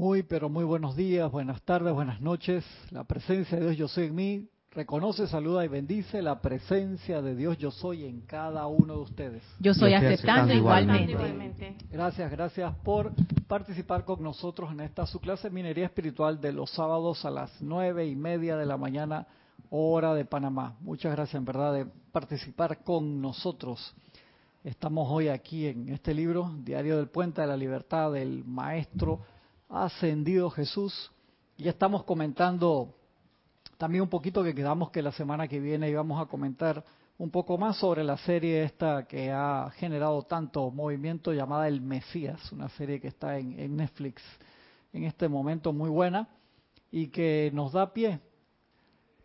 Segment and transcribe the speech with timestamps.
[0.00, 2.64] Muy, pero muy buenos días, buenas tardes, buenas noches.
[2.90, 4.48] La presencia de Dios yo soy en mí.
[4.70, 9.42] Reconoce, saluda y bendice la presencia de Dios yo soy en cada uno de ustedes.
[9.58, 11.76] Yo soy aceptando, igualmente.
[11.90, 13.12] Gracias, gracias por
[13.46, 18.06] participar con nosotros en esta su clase Minería Espiritual de los sábados a las nueve
[18.06, 19.26] y media de la mañana,
[19.68, 20.78] hora de Panamá.
[20.80, 23.94] Muchas gracias en verdad de participar con nosotros.
[24.64, 29.20] Estamos hoy aquí en este libro, Diario del Puente de la Libertad del Maestro
[29.70, 31.12] ascendido Jesús.
[31.56, 32.94] Y estamos comentando
[33.78, 36.84] también un poquito que quedamos que la semana que viene íbamos a comentar
[37.18, 42.50] un poco más sobre la serie esta que ha generado tanto movimiento llamada El Mesías,
[42.50, 44.22] una serie que está en, Netflix
[44.92, 46.28] en este momento muy buena
[46.90, 48.20] y que nos da pie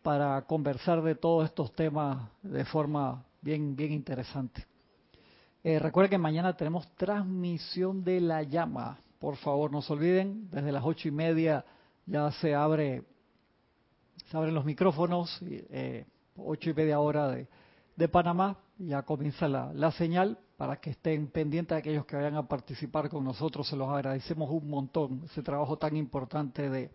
[0.04, 4.66] para conversar de todos estos temas de forma bien, bien interesante.
[5.64, 10.84] Eh, que mañana tenemos transmisión de la llama por favor, no se olviden, desde las
[10.86, 11.66] ocho y media
[12.06, 13.02] ya se abre,
[14.30, 16.06] se abren los micrófonos, eh,
[16.38, 17.48] ocho y media hora de,
[17.96, 22.48] de Panamá, ya comienza la, la, señal para que estén pendientes aquellos que vayan a
[22.48, 26.92] participar con nosotros, se los agradecemos un montón, ese trabajo tan importante de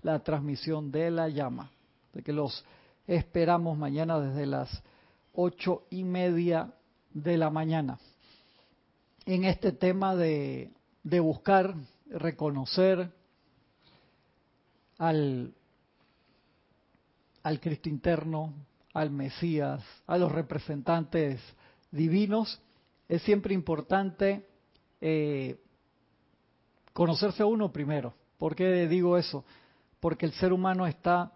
[0.00, 1.70] la transmisión de la llama,
[2.14, 2.64] de que los
[3.06, 4.82] esperamos mañana desde las
[5.34, 6.72] ocho y media
[7.12, 7.98] de la mañana.
[9.26, 10.73] En este tema de
[11.04, 11.74] de buscar
[12.08, 13.12] reconocer
[14.98, 15.54] al,
[17.42, 18.54] al Cristo interno,
[18.94, 21.40] al Mesías, a los representantes
[21.90, 22.60] divinos,
[23.08, 24.48] es siempre importante
[25.00, 25.60] eh,
[26.92, 28.14] conocerse a uno primero.
[28.38, 29.44] ¿Por qué digo eso?
[30.00, 31.32] Porque el ser humano está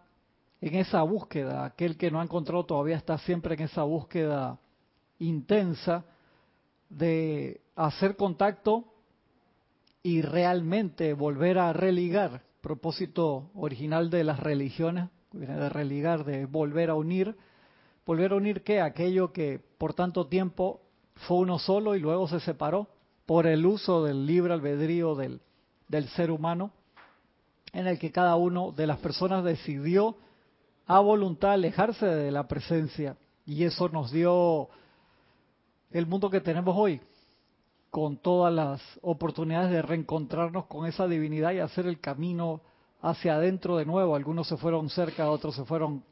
[0.61, 4.59] en esa búsqueda, aquel que no ha encontrado todavía está siempre en esa búsqueda
[5.19, 6.05] intensa
[6.89, 8.85] de hacer contacto
[10.03, 16.95] y realmente volver a religar, propósito original de las religiones, de religar, de volver a
[16.95, 17.37] unir,
[18.07, 20.81] volver a unir que aquello que por tanto tiempo
[21.27, 22.89] fue uno solo y luego se separó
[23.27, 25.41] por el uso del libre albedrío del,
[25.89, 26.72] del ser humano,
[27.72, 30.17] en el que cada uno de las personas decidió
[30.87, 33.17] a voluntad alejarse de la presencia.
[33.45, 34.69] Y eso nos dio
[35.91, 37.01] el mundo que tenemos hoy,
[37.91, 42.60] con todas las oportunidades de reencontrarnos con esa divinidad y hacer el camino
[43.00, 44.15] hacia adentro de nuevo.
[44.15, 46.04] Algunos se fueron cerca, otros se fueron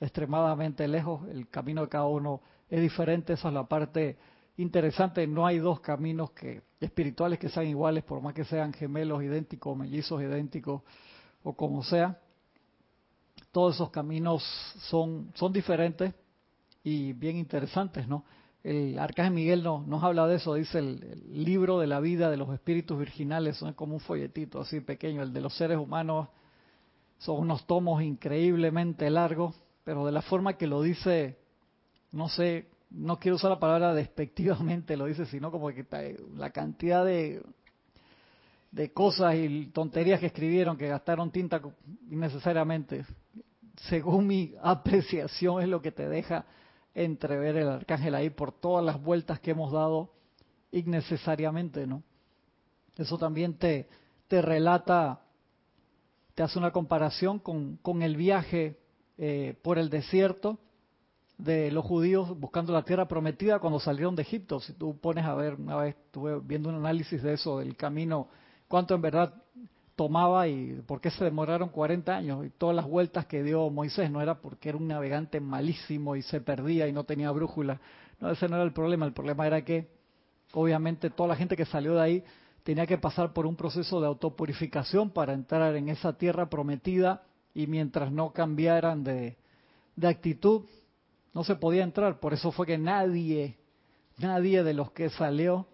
[0.00, 1.26] extremadamente lejos.
[1.28, 4.18] El camino de cada uno es diferente, esa es la parte
[4.56, 5.26] interesante.
[5.26, 9.76] No hay dos caminos que espirituales que sean iguales, por más que sean gemelos idénticos,
[9.76, 10.82] mellizos idénticos
[11.42, 12.18] o como sea.
[13.52, 14.42] Todos esos caminos
[14.88, 16.14] son, son diferentes
[16.82, 18.24] y bien interesantes, ¿no?
[18.64, 22.36] El Arcángel Miguel no, nos habla de eso, dice el, libro de la vida de
[22.36, 26.28] los espíritus virginales, son como un folletito así pequeño, el de los seres humanos
[27.18, 31.38] son unos tomos increíblemente largos, pero de la forma que lo dice,
[32.12, 35.84] no sé, no quiero usar la palabra despectivamente, lo dice, sino como que
[36.36, 37.42] la cantidad de,
[38.70, 41.60] de cosas y tonterías que escribieron, que gastaron tinta
[42.10, 43.04] innecesariamente,
[43.88, 46.44] según mi apreciación es lo que te deja
[46.94, 50.12] entrever el arcángel ahí por todas las vueltas que hemos dado
[50.70, 52.02] innecesariamente, ¿no?
[52.96, 53.88] Eso también te,
[54.28, 55.22] te relata,
[56.34, 58.78] te hace una comparación con, con el viaje
[59.18, 60.58] eh, por el desierto
[61.38, 64.60] de los judíos buscando la tierra prometida cuando salieron de Egipto.
[64.60, 68.28] Si tú pones a ver, una vez estuve viendo un análisis de eso, del camino,
[68.68, 69.34] cuánto en verdad
[69.96, 74.10] tomaba y por qué se demoraron 40 años y todas las vueltas que dio Moisés
[74.10, 77.80] no era porque era un navegante malísimo y se perdía y no tenía brújula.
[78.20, 79.06] No, ese no era el problema.
[79.06, 79.88] El problema era que
[80.52, 82.24] obviamente toda la gente que salió de ahí
[82.62, 87.22] tenía que pasar por un proceso de autopurificación para entrar en esa tierra prometida
[87.54, 89.36] y mientras no cambiaran de,
[89.96, 90.62] de actitud
[91.34, 92.18] no se podía entrar.
[92.20, 93.58] Por eso fue que nadie,
[94.18, 95.66] nadie de los que salió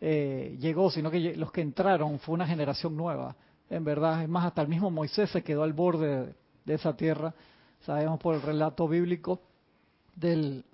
[0.00, 3.36] eh, llegó, sino que los que entraron fue una generación nueva
[3.70, 4.22] en verdad.
[4.22, 6.34] Es más, hasta el mismo Moisés se quedó al borde
[6.64, 7.32] de, esa tierra.
[7.80, 9.40] Sabemos por el relato bíblico
[10.14, 10.64] del,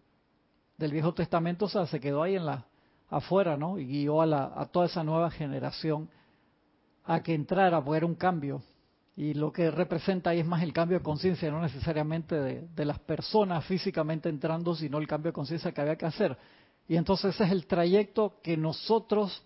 [0.76, 2.66] del Viejo Testamento, o sea, se quedó ahí en la
[3.08, 3.78] afuera, ¿no?
[3.78, 6.08] Y guió a, la, a toda esa nueva generación
[7.04, 8.62] a que entrara, porque era un cambio.
[9.14, 12.84] Y lo que representa ahí es más el cambio de conciencia, no necesariamente de, de,
[12.84, 16.36] las personas físicamente entrando, sino el cambio de conciencia que había que hacer.
[16.88, 19.42] Y entonces ese es el trayecto que nosotros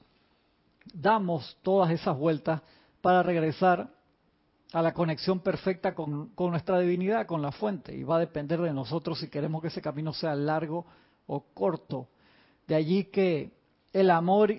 [0.92, 2.62] damos todas esas vueltas
[3.00, 3.90] para regresar
[4.72, 8.72] a la conexión perfecta con, nuestra divinidad, con la fuente, y va a depender de
[8.72, 10.86] nosotros si queremos que ese camino sea largo
[11.26, 12.08] o corto.
[12.66, 13.52] De allí que
[13.92, 14.54] el amor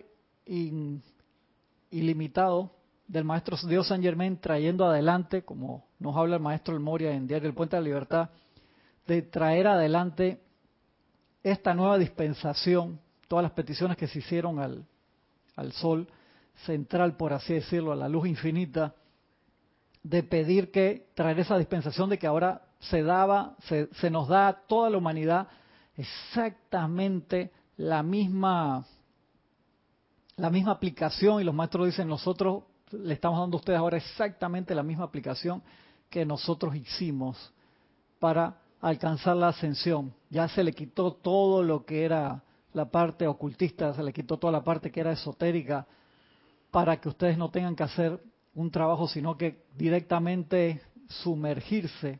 [1.90, 2.76] ilimitado
[3.08, 7.28] del maestro Dios San Germain trayendo adelante, como nos habla el maestro El Moria en
[7.28, 8.30] Diario El Puente de la Libertad,
[9.08, 10.42] de traer adelante
[11.44, 14.86] esta nueva dispensación, todas las peticiones que se hicieron al,
[15.56, 16.08] al sol
[16.66, 18.96] central, por así decirlo, a la luz infinita,
[20.04, 24.48] de pedir que traer esa dispensación de que ahora se daba, se, se nos da
[24.48, 25.48] a toda la humanidad
[25.96, 28.86] exactamente la misma
[30.38, 34.74] la misma aplicación y los maestros dicen nosotros le estamos dando a ustedes ahora exactamente
[34.74, 35.62] la misma aplicación
[36.10, 37.54] que nosotros hicimos
[38.20, 40.14] para alcanzar la ascensión.
[40.30, 42.44] Ya se le quitó todo lo que era
[42.74, 45.88] la parte ocultista, se le quitó toda la parte que era esotérica
[46.72, 48.20] para que ustedes no tengan que hacer
[48.54, 52.20] un trabajo, sino que directamente sumergirse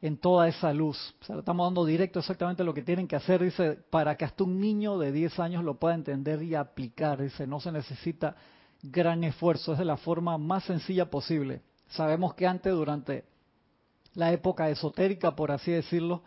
[0.00, 1.14] en toda esa luz.
[1.28, 4.44] O le estamos dando directo exactamente lo que tienen que hacer, dice, para que hasta
[4.44, 7.20] un niño de 10 años lo pueda entender y aplicar.
[7.20, 8.36] Dice, no se necesita
[8.82, 11.60] gran esfuerzo, es de la forma más sencilla posible.
[11.88, 13.24] Sabemos que antes, durante
[14.14, 16.22] la época esotérica, por así decirlo,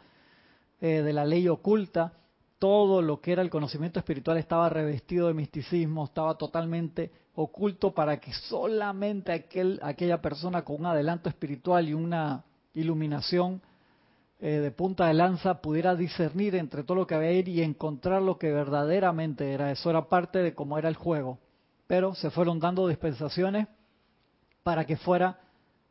[0.80, 2.14] eh, de la ley oculta,
[2.64, 8.22] todo lo que era el conocimiento espiritual estaba revestido de misticismo, estaba totalmente oculto para
[8.22, 13.62] que solamente aquel, aquella persona con un adelanto espiritual y una iluminación
[14.40, 18.22] eh, de punta de lanza pudiera discernir entre todo lo que había ahí y encontrar
[18.22, 19.70] lo que verdaderamente era.
[19.70, 21.40] Eso era parte de cómo era el juego.
[21.86, 23.68] Pero se fueron dando dispensaciones
[24.64, 25.38] para que fuera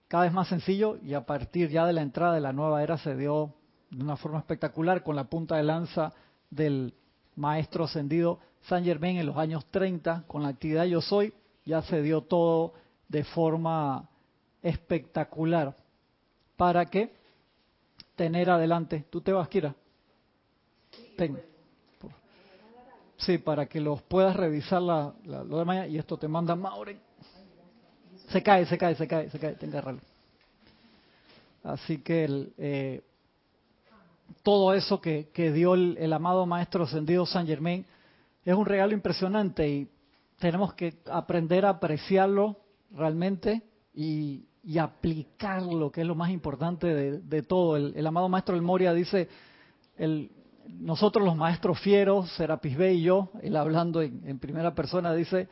[0.09, 2.97] cada vez más sencillo y a partir ya de la entrada de la nueva era
[2.97, 3.53] se dio
[3.91, 6.15] de una forma espectacular con la punta de lanza
[6.53, 6.95] del
[7.35, 11.33] maestro ascendido San Germain en los años 30 con la actividad Yo Soy,
[11.65, 12.75] ya se dio todo
[13.09, 14.09] de forma
[14.63, 15.77] espectacular.
[16.57, 17.13] Para que
[18.15, 19.05] tener adelante.
[19.11, 19.75] ¿Tú te vas, Kira?
[23.17, 25.87] Sí, para que los puedas revisar la, lo de mañana.
[25.87, 27.01] Y esto te manda Mauren.
[28.29, 29.83] Se cae, se cae, se cae, se cae, tenga
[31.65, 33.03] Así que el, eh,
[34.43, 37.85] todo eso que, que dio el, amado Maestro Ascendido San Germain
[38.45, 39.89] es un regalo impresionante y
[40.39, 42.57] tenemos que aprender a apreciarlo
[42.91, 43.63] realmente
[43.95, 44.45] y,
[44.81, 47.77] aplicarlo, que es lo más importante de, todo.
[47.77, 49.29] El, amado maestro El Moria dice,
[49.97, 50.31] el,
[50.67, 55.49] nosotros los maestros fieros, Serapis Bey y yo, él hablando en, primera persona, dice,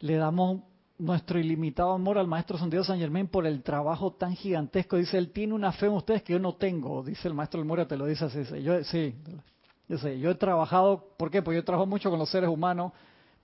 [0.00, 0.62] le damos
[0.98, 4.96] nuestro ilimitado amor al maestro Santiago San Germán por el trabajo tan gigantesco.
[4.96, 7.66] Dice, él tiene una fe en ustedes que yo no tengo, dice el maestro El
[7.66, 8.38] Moria, te lo dice así.
[8.38, 9.14] Dice, yo, sí,
[9.88, 11.42] dice, yo he trabajado, ¿por qué?
[11.42, 12.92] Porque yo trabajo mucho con los seres humanos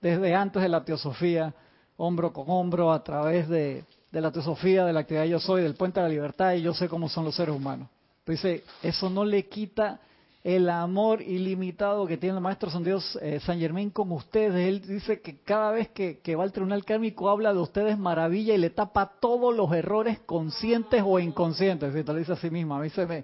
[0.01, 1.53] desde antes de la teosofía,
[1.97, 5.73] hombro con hombro, a través de de la teosofía, de la actividad yo soy, del
[5.73, 7.89] puente de la libertad, y yo sé cómo son los seres humanos.
[8.27, 9.99] Dice, eso no le quita
[10.43, 14.67] el amor ilimitado que tiene el maestro San Dios eh, San Germán con ustedes.
[14.67, 18.57] Él dice que cada vez que, va al tribunal kármico habla de ustedes maravilla y
[18.57, 21.93] le tapa todos los errores conscientes o inconscientes.
[21.93, 23.23] Si te lo dice a sí mismo, a mí se me,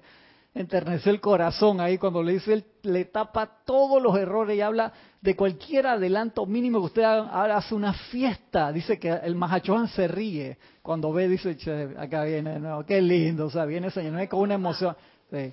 [0.54, 4.94] enterneció el corazón ahí cuando le dice, él le tapa todos los errores y habla
[5.22, 8.72] de cualquier adelanto mínimo que usted haga, hace una fiesta.
[8.72, 13.48] Dice que el Mahachohan se ríe cuando ve, dice, che, acá viene, no, qué lindo,
[13.48, 14.96] o sea, viene señor, con una emoción.
[15.30, 15.52] Sí.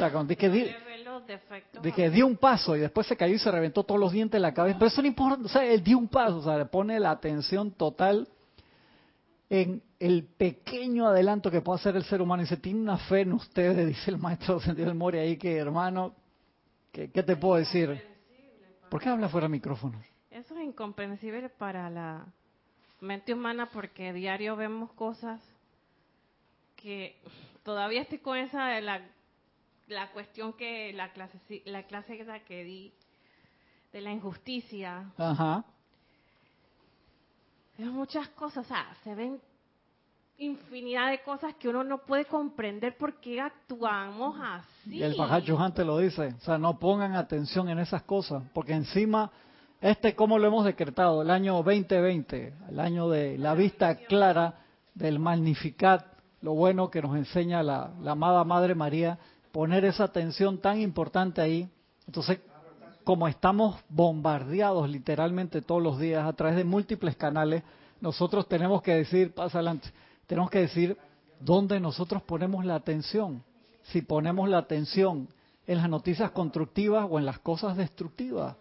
[0.00, 0.34] Sea, cuando
[1.82, 4.42] dice dio un paso y después se cayó y se reventó todos los dientes en
[4.42, 6.64] la cabeza, pero eso no importa, o sea, él dio un paso, o sea, le
[6.64, 8.26] pone la atención total
[9.50, 12.42] en el pequeño adelanto que puede hacer el ser humano.
[12.42, 15.54] Y se tiene una fe en ustedes, dice el maestro Sentido del Mori ahí, que
[15.54, 16.14] hermano,
[16.92, 18.02] ¿qué, te puedo decir?
[18.88, 20.02] ¿Por qué habla fuera del micrófono?
[20.30, 22.24] Eso es incomprensible para la
[23.00, 25.42] mente humana porque diario vemos cosas
[26.76, 27.16] que
[27.64, 29.02] todavía estoy con esa de la,
[29.90, 32.92] la cuestión que la clase la clase que di
[33.92, 35.12] de la injusticia.
[35.18, 35.64] Ajá
[37.88, 39.40] muchas cosas, o sea, se ven
[40.38, 44.96] infinidad de cosas que uno no puede comprender por qué actuamos así.
[44.96, 48.72] Y el Bajachuhan te lo dice, o sea, no pongan atención en esas cosas, porque
[48.72, 49.30] encima,
[49.80, 54.60] este, como lo hemos decretado, el año 2020, el año de la vista clara
[54.94, 56.06] del Magnificat,
[56.40, 59.18] lo bueno que nos enseña la, la amada Madre María,
[59.52, 61.68] poner esa atención tan importante ahí.
[62.06, 62.40] Entonces,
[63.04, 67.62] como estamos bombardeados literalmente todos los días a través de múltiples canales,
[68.00, 69.90] nosotros tenemos que decir, pasa adelante,
[70.26, 70.96] tenemos que decir
[71.40, 73.42] dónde nosotros ponemos la atención.
[73.82, 75.28] Si ponemos la atención
[75.66, 78.56] en las noticias constructivas o en las cosas destructivas.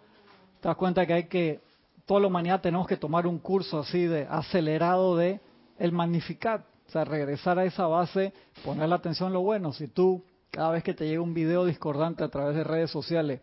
[0.61, 1.59] Te das cuenta que hay que,
[2.05, 5.39] toda la humanidad tenemos que tomar un curso así de acelerado de
[5.77, 9.73] el magnificat, o sea, regresar a esa base, poner la atención en lo bueno.
[9.73, 13.41] Si tú, cada vez que te llega un video discordante a través de redes sociales,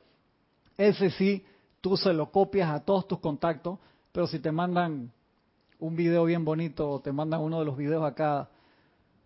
[0.77, 1.45] ese sí,
[1.81, 3.79] tú se lo copias a todos tus contactos,
[4.13, 5.13] pero si te mandan
[5.79, 8.49] un video bien bonito, te mandan uno de los videos acá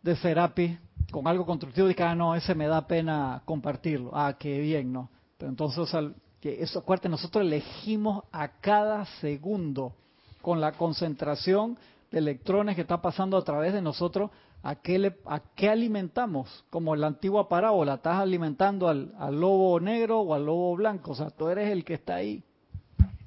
[0.02, 0.78] de Serapi
[1.10, 4.10] con algo constructivo que, ah, no, ese me da pena compartirlo.
[4.14, 5.10] Ah, qué bien, ¿no?
[5.38, 5.92] Pero entonces,
[6.40, 9.94] que eso, acuérdate, nosotros elegimos a cada segundo
[10.40, 11.76] con la concentración
[12.10, 14.30] de electrones que está pasando a través de nosotros,
[14.62, 16.64] ¿a qué, le, a qué alimentamos?
[16.70, 21.30] Como la antigua parábola, estás alimentando al, lobo negro o al lobo blanco, o sea,
[21.30, 22.42] tú eres el que está ahí.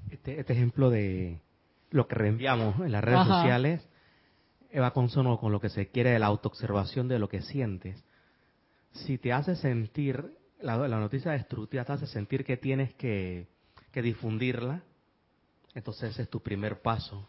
[0.09, 1.41] Este, este ejemplo de
[1.89, 3.87] lo que reenviamos en las redes sociales
[4.79, 8.03] va consono con lo que se quiere de la autoobservación de lo que sientes.
[8.91, 13.47] Si te hace sentir, la, noticia destructiva te hace sentir que tienes que,
[13.91, 14.83] que difundirla,
[15.75, 17.27] entonces ese es tu primer paso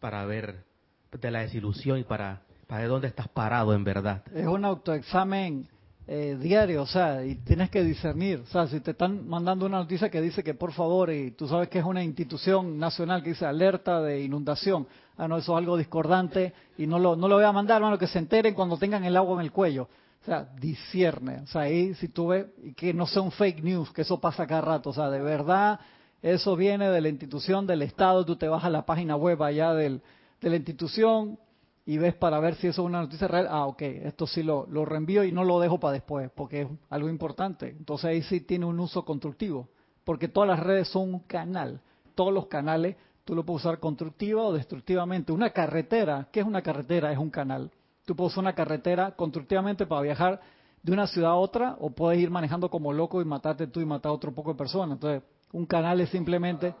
[0.00, 0.64] para ver
[1.12, 4.22] de la desilusión y para, para ver dónde estás parado en verdad.
[4.34, 5.68] Es un autoexamen
[6.08, 8.40] eh, diario, o sea, y tienes que discernir.
[8.40, 11.48] O sea, si te están mandando una noticia que dice que por favor, y tú
[11.48, 15.58] sabes que es una institución nacional que dice alerta de inundación, ah, no, eso es
[15.58, 18.76] algo discordante y no lo, no lo voy a mandar, hermano, que se enteren cuando
[18.76, 19.88] tengan el agua en el cuello.
[20.22, 21.40] O sea, discierne.
[21.42, 24.20] O sea, ahí si tú ves, y que no sea un fake news, que eso
[24.20, 24.90] pasa cada rato.
[24.90, 25.80] O sea, de verdad,
[26.22, 29.72] eso viene de la institución del Estado, tú te vas a la página web allá
[29.74, 30.02] del,
[30.40, 31.38] de la institución,
[31.86, 34.66] y ves para ver si eso es una noticia real, ah, ok, esto sí lo,
[34.68, 37.68] lo reenvío y no lo dejo para después, porque es algo importante.
[37.68, 39.68] Entonces ahí sí tiene un uso constructivo,
[40.04, 41.80] porque todas las redes son un canal,
[42.16, 45.32] todos los canales tú lo puedes usar constructiva o destructivamente.
[45.32, 47.12] Una carretera, ¿qué es una carretera?
[47.12, 47.70] Es un canal.
[48.04, 50.40] Tú puedes usar una carretera constructivamente para viajar
[50.80, 53.84] de una ciudad a otra o puedes ir manejando como loco y matarte tú y
[53.84, 54.96] matar a otro poco de personas.
[54.96, 56.74] Entonces, un canal es simplemente...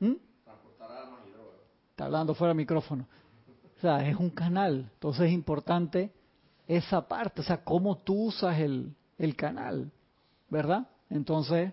[0.00, 0.12] ¿Mm?
[1.90, 3.06] Está hablando fuera del micrófono.
[3.78, 4.90] O sea, es un canal.
[4.94, 6.12] Entonces es importante
[6.66, 9.90] esa parte, o sea, cómo tú usas el, el canal,
[10.50, 10.86] ¿verdad?
[11.08, 11.72] Entonces,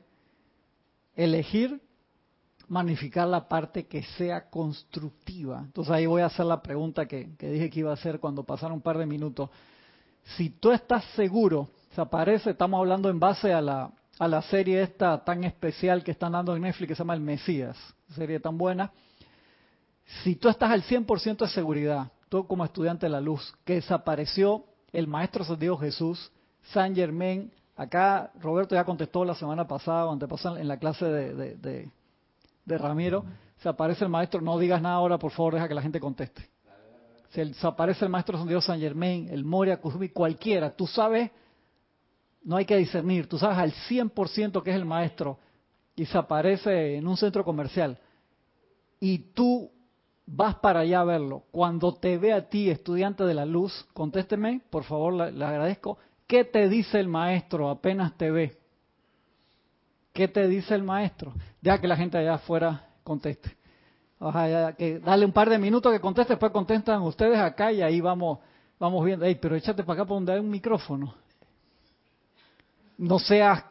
[1.15, 1.81] elegir
[2.67, 5.59] magnificar la parte que sea constructiva.
[5.59, 8.43] Entonces ahí voy a hacer la pregunta que, que, dije que iba a hacer cuando
[8.43, 9.49] pasaron un par de minutos.
[10.37, 14.81] Si tú estás seguro, se parece, estamos hablando en base a la, a la serie
[14.81, 17.77] esta tan especial que están dando en Netflix que se llama El Mesías,
[18.15, 18.91] serie tan buena,
[20.23, 24.65] si tú estás al 100% de seguridad, tú como estudiante de la luz, que desapareció
[24.91, 26.31] el Maestro Dios Jesús,
[26.71, 31.91] San Germain, acá Roberto ya contestó la semana pasada, o antepasada en la clase de,
[32.65, 33.25] Ramiro,
[33.57, 36.49] se aparece el Maestro, no digas nada ahora, por favor, deja que la gente conteste.
[37.29, 41.31] Si aparece el Maestro Dios San Germain, el Moria, Kusumi, cualquiera, tú sabes,
[42.43, 45.39] no hay que discernir, tú sabes al 100% que es el Maestro,
[45.95, 47.97] y se aparece en un centro comercial,
[48.99, 49.69] y tú
[50.25, 51.43] vas para allá a verlo.
[51.51, 55.97] Cuando te ve a ti, estudiante de la luz, contésteme, por favor, le, agradezco.
[56.27, 58.57] ¿Qué te dice el maestro apenas te ve?
[60.13, 61.33] ¿Qué te dice el maestro?
[61.61, 63.55] Ya que la gente allá afuera conteste.
[64.77, 68.39] que dale un par de minutos que conteste, después contestan ustedes acá y ahí vamos,
[68.79, 69.25] vamos viendo.
[69.39, 71.13] Pero échate para acá por donde hay un micrófono.
[72.97, 73.63] No seas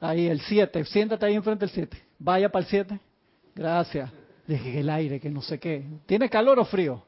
[0.00, 2.02] ahí el 7, siéntate ahí enfrente del 7.
[2.18, 3.00] Vaya para el 7.
[3.54, 4.19] Gracias
[4.50, 5.86] deje el aire, que no sé qué.
[6.06, 7.04] ¿Tiene calor o frío?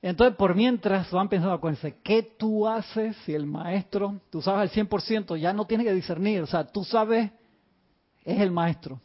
[0.00, 4.88] Entonces, por mientras van pensando, acuérdense, ¿qué tú haces si el maestro, tú sabes al
[4.88, 7.30] 100%, ya no tiene que discernir, o sea, tú sabes,
[8.24, 9.00] es el maestro.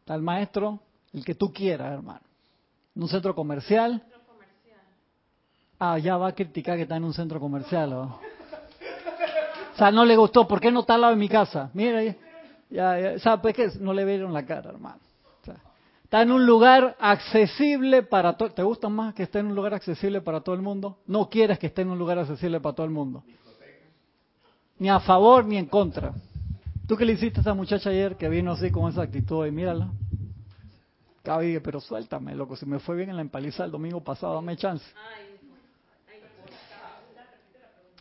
[0.00, 0.78] Está el maestro,
[1.14, 2.20] el que tú quieras, hermano.
[2.94, 4.04] En un centro comercial.
[5.78, 7.92] Ah, ya va a criticar que está en un centro comercial.
[7.94, 8.20] ¿o?
[9.80, 10.46] O sea, no le gustó.
[10.46, 11.70] ¿Por qué no está al lado de mi casa?
[11.72, 12.02] Mira,
[12.68, 14.98] ya, ya, Pues que no le vieron la cara, hermano.
[16.04, 18.50] está en un lugar accesible para todo.
[18.50, 20.98] ¿Te gusta más que esté en un lugar accesible para todo el mundo?
[21.06, 23.24] No quieres que esté en un lugar accesible para todo el mundo.
[24.78, 26.12] Ni a favor ni en contra.
[26.86, 29.50] ¿Tú qué le hiciste a esa muchacha ayer que vino así con esa actitud y
[29.50, 29.88] mírala?
[31.22, 32.54] Cabe, pero suéltame, loco.
[32.54, 34.84] Si me fue bien en la empaliza el domingo pasado, dame chance.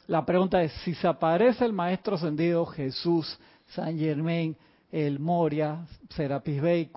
[0.09, 4.57] La pregunta es, si se aparece el Maestro Ascendido Jesús, San Germain,
[4.91, 6.91] el Moria, Serapis Bey,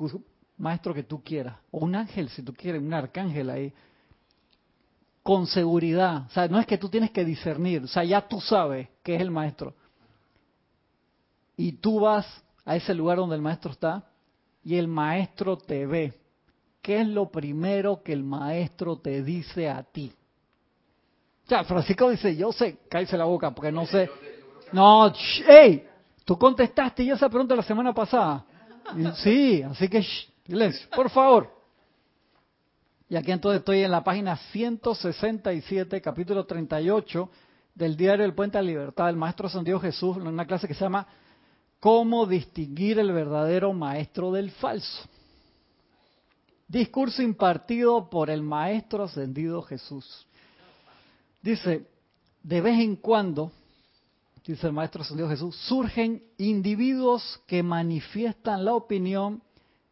[0.57, 3.71] maestro que tú quieras, o un ángel si tú quieres, un arcángel ahí,
[5.23, 8.40] con seguridad, o sea, no es que tú tienes que discernir, o sea, ya tú
[8.40, 9.75] sabes que es el maestro.
[11.54, 12.26] Y tú vas
[12.64, 14.09] a ese lugar donde el maestro está
[14.64, 16.14] y el maestro te ve.
[16.81, 20.14] ¿Qué es lo primero que el maestro te dice a ti?
[21.45, 24.09] O sea, Francisco dice, yo sé, cállese la boca, porque no sé.
[24.73, 25.13] No,
[25.47, 25.87] hey,
[26.25, 28.45] tú contestaste ya esa pregunta la semana pasada.
[29.15, 30.05] Sí, así que,
[30.45, 31.49] silencio, por favor.
[33.09, 37.31] Y aquí entonces estoy en la página 167, capítulo 38
[37.75, 40.75] del diario El Puente a la Libertad, el Maestro San Jesús, en una clase que
[40.75, 41.07] se llama
[41.79, 45.09] cómo distinguir el verdadero maestro del falso.
[46.69, 50.27] Discurso impartido por el Maestro Ascendido Jesús.
[51.43, 51.87] Dice,
[52.43, 53.51] de vez en cuando,
[54.47, 59.43] dice el Maestro Ascendido Jesús, surgen individuos que manifiestan la opinión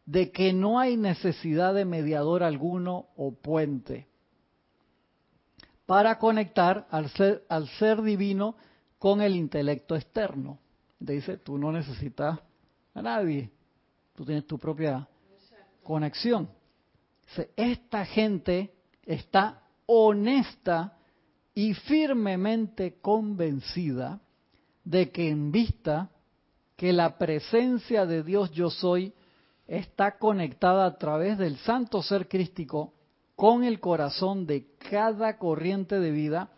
[0.05, 4.07] de que no hay necesidad de mediador alguno o puente
[5.85, 8.55] para conectar al ser, al ser divino
[8.97, 10.57] con el intelecto externo.
[10.99, 12.39] Dice, tú no necesitas
[12.93, 13.49] a nadie,
[14.15, 15.07] tú tienes tu propia
[15.83, 16.49] conexión.
[17.55, 18.73] Esta gente
[19.05, 20.97] está honesta
[21.53, 24.21] y firmemente convencida
[24.83, 26.09] de que en vista
[26.75, 29.13] que la presencia de Dios yo soy
[29.67, 32.93] está conectada a través del santo ser crístico
[33.35, 36.51] con el corazón de cada corriente de vida,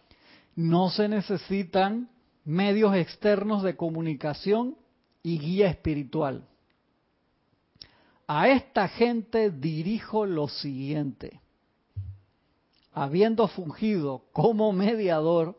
[0.56, 2.10] no se necesitan
[2.46, 4.76] medios externos de comunicación
[5.22, 6.46] y guía espiritual.
[8.28, 11.40] A esta gente dirijo lo siguiente.
[12.94, 15.58] Habiendo fungido como mediador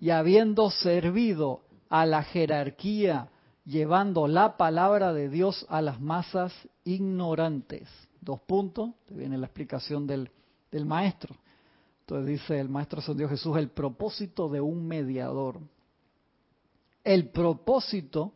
[0.00, 3.30] y habiendo servido a la jerarquía
[3.64, 6.52] llevando la palabra de Dios a las masas
[6.84, 7.88] ignorantes.
[8.20, 10.30] Dos puntos, viene la explicación del,
[10.70, 11.34] del maestro.
[12.00, 15.60] Entonces dice el maestro San Dios Jesús, el propósito de un mediador.
[17.02, 18.32] El propósito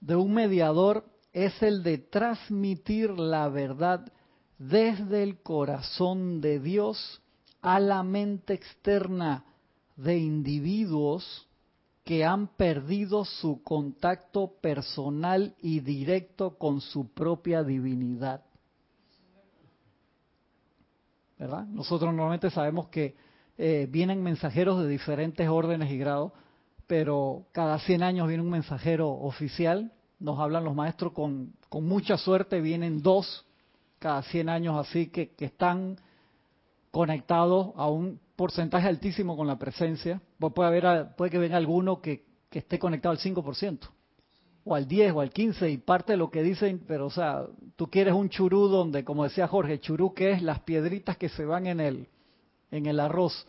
[0.00, 4.12] de un mediador es el de transmitir la verdad
[4.58, 7.20] desde el corazón de Dios
[7.64, 9.44] a la mente externa
[9.96, 11.48] de individuos
[12.04, 18.44] que han perdido su contacto personal y directo con su propia divinidad.
[21.38, 21.64] ¿Verdad?
[21.66, 23.16] Nosotros normalmente sabemos que
[23.56, 26.32] eh, vienen mensajeros de diferentes órdenes y grados,
[26.86, 29.90] pero cada 100 años viene un mensajero oficial
[30.24, 33.44] nos hablan los maestros con, con mucha suerte, vienen dos
[33.98, 35.96] cada 100 años así que, que están
[36.94, 40.22] conectados a un porcentaje altísimo con la presencia.
[40.38, 43.80] Pues puede, haber, puede que venga alguno que, esté conectado al 5%,
[44.62, 47.46] o al 10, o al 15, y parte de lo que dicen, pero o sea,
[47.74, 51.44] tú quieres un churú donde, como decía Jorge, churú que es las piedritas que se
[51.44, 52.06] van en el,
[52.70, 53.48] en el arroz,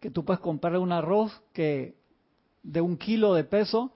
[0.00, 1.98] que tú puedes comprar un arroz que
[2.62, 3.92] de un kilo de peso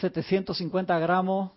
[0.00, 1.50] 750 gramos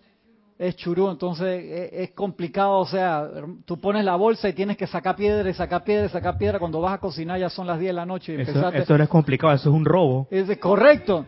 [0.57, 3.29] es churú, entonces es, complicado, o sea,
[3.65, 6.59] tú pones la bolsa y tienes que sacar piedra y sacar piedra y sacar piedra,
[6.59, 8.35] cuando vas a cocinar ya son las 10 de la noche.
[8.35, 10.27] Y eso, eso no es complicado, eso es un robo.
[10.31, 11.25] Es correcto,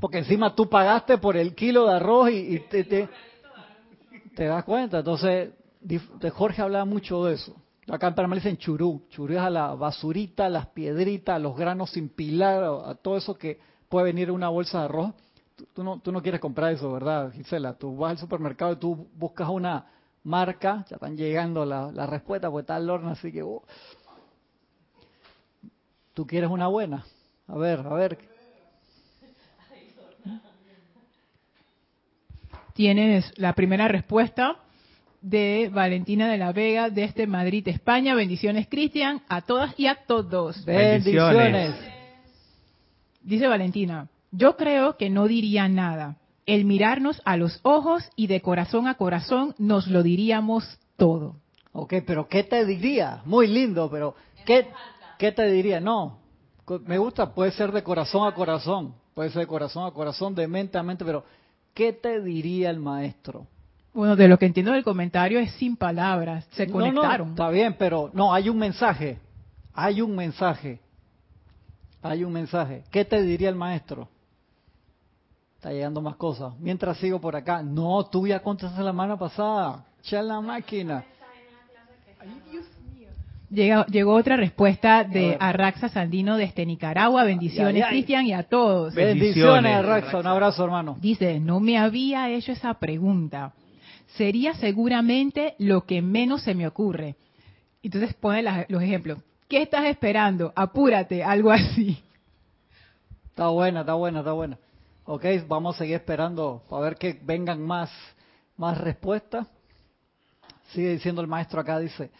[0.00, 5.50] porque encima tú pagaste por el kilo de arroz y, te, te, das cuenta, entonces
[6.34, 7.54] Jorge hablaba mucho de eso.
[7.88, 12.08] Acá en Panamá dicen churú, churú es a la basurita, las piedritas, los granos sin
[12.08, 15.14] pilar, a todo eso que puede venir en una bolsa de arroz
[15.56, 17.74] tú, no, tú no quieres comprar eso, ¿verdad, Gisela?
[17.74, 19.86] Tú vas al supermercado y tú buscas una
[20.24, 23.42] marca, ya están llegando las la respuestas, pues está el horno, así que...
[23.42, 23.62] Uh,
[26.16, 27.04] tú quieres una buena.
[27.46, 28.18] A ver, a ver.
[32.72, 34.56] Tienes la primera respuesta
[35.20, 38.14] de Valentina de la Vega desde Madrid, España.
[38.14, 40.64] Bendiciones, Cristian, a todas y a todos.
[40.64, 41.74] Bendiciones.
[43.22, 46.16] Dice Valentina, yo creo que no diría nada.
[46.44, 51.36] El mirarnos a los ojos y de corazón a corazón nos lo diríamos todo.
[51.72, 53.22] Ok, pero ¿qué te diría?
[53.24, 54.68] Muy lindo, pero ¿qué,
[55.18, 55.80] ¿qué te diría?
[55.80, 56.18] No,
[56.84, 60.46] me gusta, puede ser de corazón a corazón, puede ser de corazón a corazón, de
[60.46, 61.24] mente a mente, pero
[61.74, 63.46] ¿qué te diría el maestro?
[63.92, 67.30] Bueno, de lo que entiendo del comentario es sin palabras, se conectaron.
[67.30, 69.18] está bien, pero no, hay un mensaje,
[69.72, 70.80] hay un mensaje,
[72.02, 72.84] hay un mensaje.
[72.90, 74.08] ¿Qué te diría el maestro?
[75.56, 76.52] Está llegando más cosas.
[76.60, 77.62] Mientras sigo por acá.
[77.62, 79.84] No, tú ya contaste la semana pasada.
[80.00, 81.04] Echa la máquina.
[83.50, 87.24] llegó otra respuesta de Arraxa Sandino desde Nicaragua.
[87.24, 88.94] Bendiciones, Cristian, y a todos.
[88.94, 90.18] Bendiciones, Arraxa.
[90.18, 90.96] Un abrazo, hermano.
[91.00, 93.52] Dice, no me había hecho esa pregunta.
[94.16, 97.16] Sería seguramente lo que menos se me ocurre.
[97.82, 99.18] Entonces pone los ejemplos.
[99.48, 100.52] ¿Qué estás esperando?
[100.54, 102.02] Apúrate, algo así.
[103.30, 104.58] Está buena, está buena, está buena.
[105.08, 107.88] Ok, vamos a seguir esperando para ver que vengan más,
[108.56, 109.46] más respuestas.
[110.72, 112.10] Sigue diciendo el maestro acá, dice,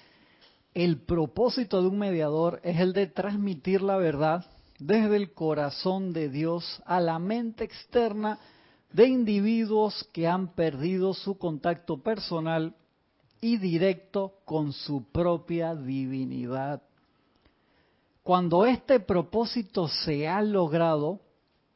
[0.73, 4.47] el propósito de un mediador es el de transmitir la verdad
[4.79, 8.39] desde el corazón de Dios a la mente externa
[8.93, 12.77] de individuos que han perdido su contacto personal
[13.41, 16.83] y directo con su propia divinidad.
[18.23, 21.26] Cuando este propósito se ha logrado,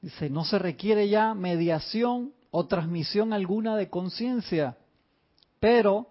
[0.01, 4.79] Dice, no se requiere ya mediación o transmisión alguna de conciencia.
[5.59, 6.09] Pero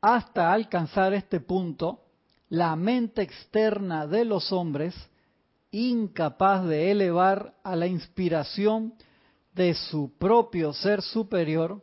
[0.00, 2.00] hasta alcanzar este punto,
[2.48, 4.94] la mente externa de los hombres,
[5.70, 8.94] incapaz de elevar a la inspiración
[9.54, 11.82] de su propio ser superior,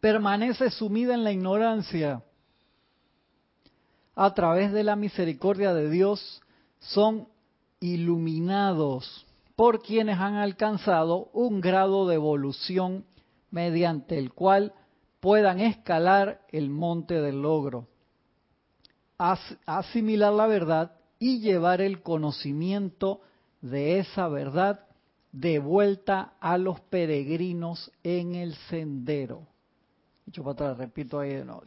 [0.00, 2.22] permanece sumida en la ignorancia.
[4.14, 6.42] A través de la misericordia de Dios
[6.80, 7.28] son
[7.80, 13.04] iluminados por quienes han alcanzado un grado de evolución
[13.50, 14.72] mediante el cual
[15.20, 17.86] puedan escalar el monte del logro,
[19.18, 23.20] asimilar la verdad y llevar el conocimiento
[23.60, 24.86] de esa verdad
[25.30, 29.46] de vuelta a los peregrinos en el sendero.
[30.26, 31.62] Dicho para atrás, repito ahí de nuevo.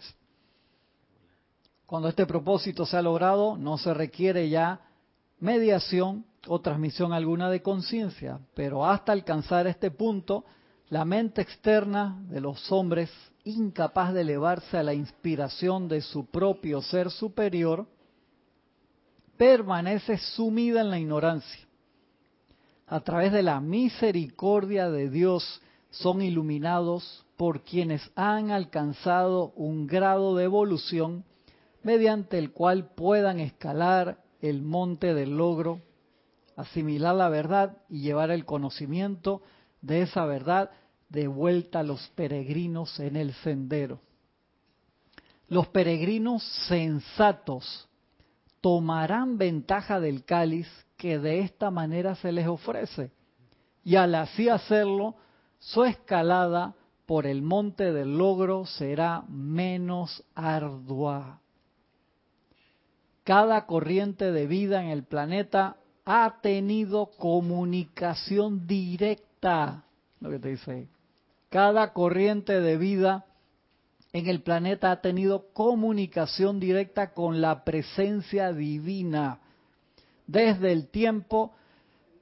[1.86, 4.82] Cuando este propósito se ha logrado, no se requiere ya
[5.40, 10.46] mediación o transmisión alguna de conciencia, pero hasta alcanzar este punto,
[10.90, 13.10] la mente externa de los hombres,
[13.44, 17.88] incapaz de elevarse a la inspiración de su propio ser superior,
[19.38, 21.68] permanece sumida en la ignorancia.
[22.88, 30.36] A través de la misericordia de Dios son iluminados por quienes han alcanzado un grado
[30.36, 31.26] de evolución
[31.84, 35.82] mediante el cual puedan escalar el monte del logro,
[36.56, 39.42] asimilar la verdad y llevar el conocimiento
[39.82, 40.72] de esa verdad
[41.10, 44.00] de vuelta a los peregrinos en el sendero.
[45.48, 47.88] Los peregrinos sensatos
[48.62, 53.12] tomarán ventaja del cáliz que de esta manera se les ofrece
[53.86, 55.16] y al así hacerlo,
[55.60, 56.74] su escalada
[57.06, 61.40] por el monte del logro será menos ardua.
[63.24, 69.84] Cada corriente de vida en el planeta ha tenido comunicación directa,
[70.22, 70.88] lo que te dice
[71.50, 73.26] Cada corriente de vida
[74.14, 79.40] en el planeta ha tenido comunicación directa con la presencia divina
[80.28, 81.54] desde el tiempo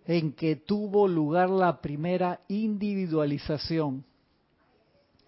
[0.05, 4.05] en que tuvo lugar la primera individualización.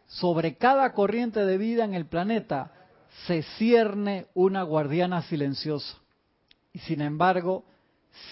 [0.08, 2.72] Sobre cada corriente de vida en el planeta
[3.28, 5.98] se cierne una guardiana silenciosa.
[6.74, 7.64] Y sin embargo,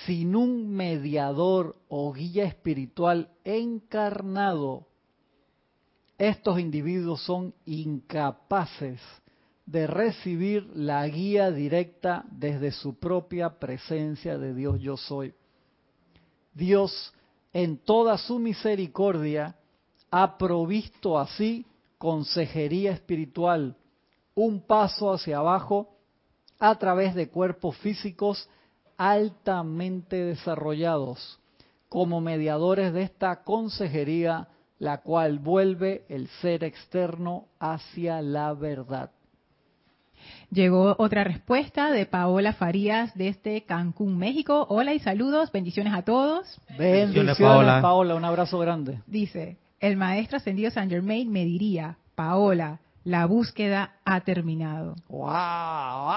[0.06, 4.88] sin un mediador o guía espiritual encarnado,
[6.18, 9.02] estos individuos son incapaces
[9.66, 15.34] de recibir la guía directa desde su propia presencia de Dios yo soy.
[16.54, 17.14] Dios,
[17.52, 19.56] en toda su misericordia,
[20.12, 21.66] ha provisto así
[21.98, 23.76] consejería espiritual,
[24.36, 25.90] un paso hacia abajo
[26.60, 28.48] a través de cuerpos físicos
[29.10, 31.40] altamente desarrollados
[31.90, 34.48] como mediadores de esta consejería,
[34.80, 39.12] la cual vuelve el ser externo hacia la verdad.
[40.52, 44.66] Llegó otra respuesta de Paola Farías desde Cancún, México.
[44.70, 46.60] Hola y saludos, bendiciones a todos.
[46.78, 47.82] Bendiciones, Paola.
[47.82, 49.02] Paola, un abrazo grande.
[49.06, 54.96] Dice, el maestro ascendido San Germain me diría, Paola, la búsqueda ha terminado.
[55.10, 56.14] ¡Wow!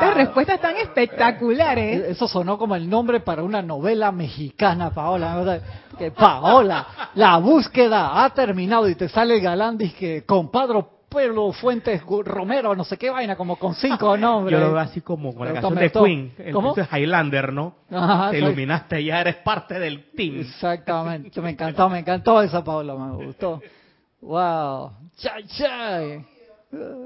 [0.00, 2.02] Estas respuestas tan espectaculares.
[2.02, 5.60] E-, eso sonó como el nombre para una novela mexicana, Paola.
[5.98, 12.02] Que Paola, la búsqueda ha terminado y te sale el galán, dice, compadre Pueblo Fuentes
[12.24, 14.58] Romero, no sé qué vaina, como con cinco nombres.
[14.58, 17.76] Yo lo veo así como con la canción de Queen, el es Highlander, ¿no?
[18.32, 20.40] Te iluminaste, ya eres parte del team.
[20.40, 23.60] Exactamente, me encantó, me encantó esa Paola, me gustó.
[24.24, 26.24] Wow, chay, chay.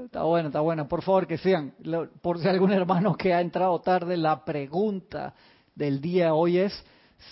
[0.05, 0.87] Está bueno, está bueno.
[0.87, 1.73] Por favor, que sigan.
[2.21, 5.33] Por si algún hermano que ha entrado tarde, la pregunta
[5.75, 6.73] del día hoy es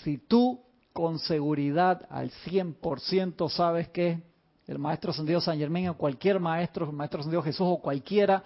[0.04, 0.60] si tú
[0.92, 4.20] con seguridad al 100% sabes que
[4.66, 8.44] el maestro ascendido San Germán o cualquier maestro, el maestro ascendido Jesús o cualquiera,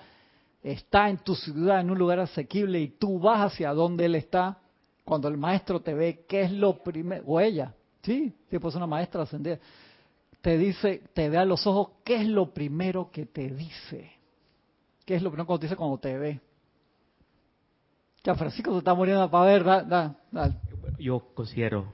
[0.62, 4.58] está en tu ciudad, en un lugar asequible y tú vas hacia donde él está,
[5.04, 7.24] cuando el maestro te ve, ¿qué es lo primero?
[7.26, 9.58] O ella, sí, sí, pues una maestra ascendida,
[10.42, 14.12] te dice, te ve a los ojos, ¿qué es lo primero que te dice?
[15.06, 16.40] ¿Qué es lo primero que te dice cuando te ve?
[18.24, 20.60] Ya, Francisco se está muriendo para ver, da, da,
[20.98, 21.92] Yo considero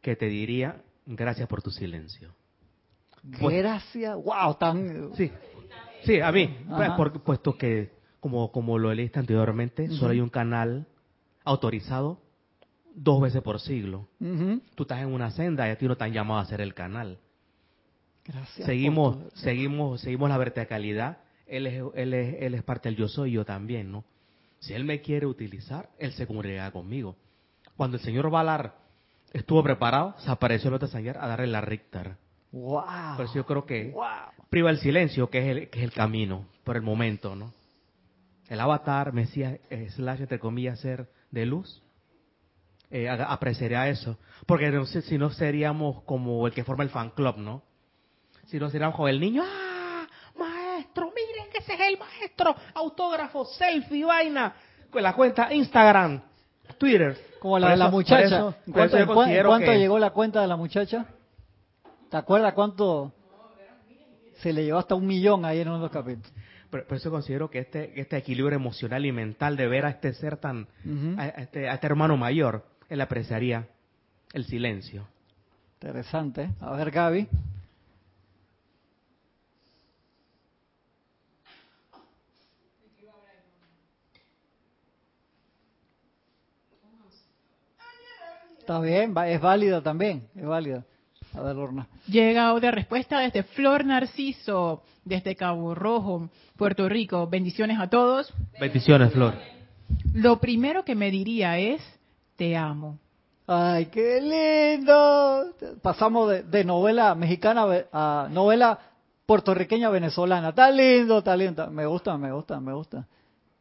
[0.00, 2.34] que te diría, gracias por tu silencio.
[3.40, 5.14] Pues, Gracias, wow, tan...
[5.14, 5.30] Sí,
[6.04, 6.90] sí a mí, pues,
[7.24, 10.86] puesto que, como, como lo leíste anteriormente, solo hay un canal
[11.44, 12.20] autorizado
[12.94, 14.08] dos veces por siglo.
[14.74, 16.74] Tú estás en una senda y a ti no te han llamado a hacer el
[16.74, 17.18] canal.
[18.24, 18.66] Gracias.
[18.66, 21.18] Seguimos, seguimos, seguimos la verticalidad.
[21.46, 24.04] Él es, él, es, él es parte del yo soy, yo también, ¿no?
[24.60, 27.16] Si él me quiere utilizar, él se comunicará conmigo.
[27.76, 28.76] Cuando el señor Valar
[29.32, 32.16] estuvo preparado, se apareció el otro señor a darle la Richter
[32.52, 33.16] Wow.
[33.16, 34.46] Por eso yo creo que Wow.
[34.50, 37.52] priva el silencio, que es el, que es el camino, por el momento, ¿no?
[38.48, 41.82] El avatar, Mesías, eh, slash, entre comillas, ser de luz,
[42.90, 44.18] eh, apreciaría eso.
[44.46, 47.62] Porque si no seríamos como el que forma el fan club, ¿no?
[48.46, 50.06] Si no seríamos como el niño, ¡ah!
[50.38, 54.52] Maestro, miren que ese es el maestro, autógrafo, selfie, vaina,
[54.90, 56.20] con la cuenta Instagram,
[56.78, 57.16] Twitter.
[57.38, 58.22] Como la de la muchacha.
[58.24, 61.06] eso- ¿En por cuánto, eso que- llegó la cuenta de la muchacha?
[62.10, 63.12] ¿Te acuerdas cuánto?
[64.36, 66.32] Se le llevó hasta un millón ahí en uno de los capítulos.
[66.70, 70.12] Por, por eso considero que este, este equilibrio emocional y mental de ver a este
[70.14, 70.66] ser tan,
[71.18, 73.68] a, a este, a este hermano mayor, él apreciaría
[74.32, 75.06] el silencio.
[75.74, 76.50] Interesante.
[76.60, 77.28] A ver, Gaby.
[88.62, 90.84] Está bien, es válida también, es válida.
[91.34, 91.88] A ver, Lorna.
[92.06, 97.26] Llega otra respuesta desde Flor Narciso, desde Cabo Rojo, Puerto Rico.
[97.26, 98.32] Bendiciones a todos.
[98.60, 99.34] Bendiciones, Flor.
[100.14, 101.82] Lo primero que me diría es,
[102.36, 103.00] te amo.
[103.48, 105.46] Ay, qué lindo.
[105.82, 108.78] Pasamos de, de novela mexicana a novela
[109.26, 110.50] puertorriqueña venezolana.
[110.50, 111.68] Está lindo, está lindo.
[111.68, 113.08] Me gusta, me gusta, me gusta.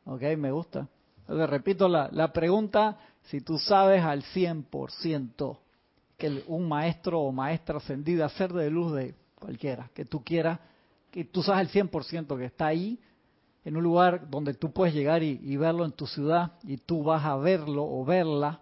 [0.06, 0.88] Ok, me gusta.
[1.28, 5.58] Le repito la, la pregunta, si tú sabes al 100%
[6.18, 10.60] que un maestro o maestra ascendida, ser de luz de cualquiera, que tú quieras,
[11.10, 13.00] que tú sabes al 100% que está ahí,
[13.64, 17.04] en un lugar donde tú puedes llegar y, y verlo en tu ciudad, y tú
[17.04, 18.62] vas a verlo o verla,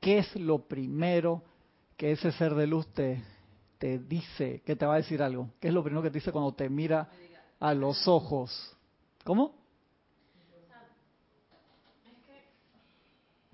[0.00, 1.42] ¿qué es lo primero
[1.96, 3.22] que ese ser de luz te,
[3.78, 5.50] te dice, que te va a decir algo?
[5.60, 7.08] ¿Qué es lo primero que te dice cuando te mira
[7.58, 8.76] a los ojos?
[9.24, 9.59] ¿Cómo?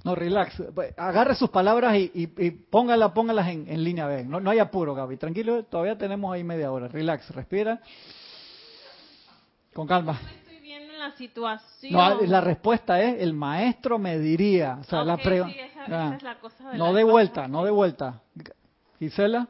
[0.06, 0.62] No, relax.
[0.96, 4.06] Agarre sus palabras y, y, y póngala- póngalas en, en línea.
[4.06, 4.30] Ven.
[4.30, 5.16] No, no hay apuro, Gaby.
[5.16, 6.88] Tranquilo, todavía tenemos ahí media hora.
[6.88, 7.80] Relax, respira.
[9.74, 10.18] Con calma.
[10.22, 11.92] No estoy viendo la situación.
[11.92, 14.78] No, la respuesta es, el maestro me diría.
[14.80, 16.06] O sea, la Ok, pre- sí, esa- Ah.
[16.06, 18.22] esa es la cosa de No la- de vuelta, no de vuelta.
[18.98, 19.48] Gisela.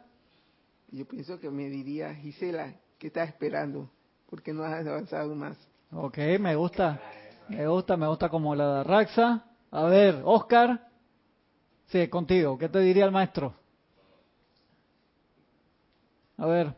[0.90, 3.88] Yo pienso que me diría, Gisela, ¿qué estás esperando?
[4.28, 5.56] Porque no has avanzado más.
[5.92, 7.00] Ok, me gusta.
[7.48, 9.44] Me gusta, me gusta como la de Raxa.
[9.70, 10.88] A ver, Oscar.
[11.86, 12.58] Sí, contigo.
[12.58, 13.54] ¿Qué te diría el maestro?
[16.38, 16.74] A ver.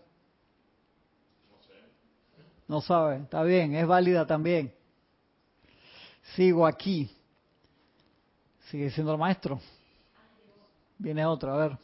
[2.66, 3.16] No sabe.
[3.16, 4.72] Está bien, es válida también.
[6.36, 7.10] Sigo aquí.
[8.70, 9.60] Sigue siendo el maestro.
[10.98, 11.78] Viene otro, a ver.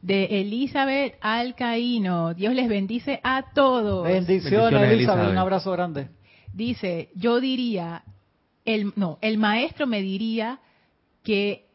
[0.00, 2.32] De Elizabeth Alcaíno.
[2.32, 4.04] Dios les bendice a todos.
[4.04, 4.98] Bendiciones, Bendiciones, Elizabeth.
[4.98, 5.30] Elizabeth.
[5.32, 6.08] Un abrazo grande.
[6.54, 8.02] Dice, yo diría,
[8.74, 10.60] el, no, el maestro me diría
[11.22, 11.66] que,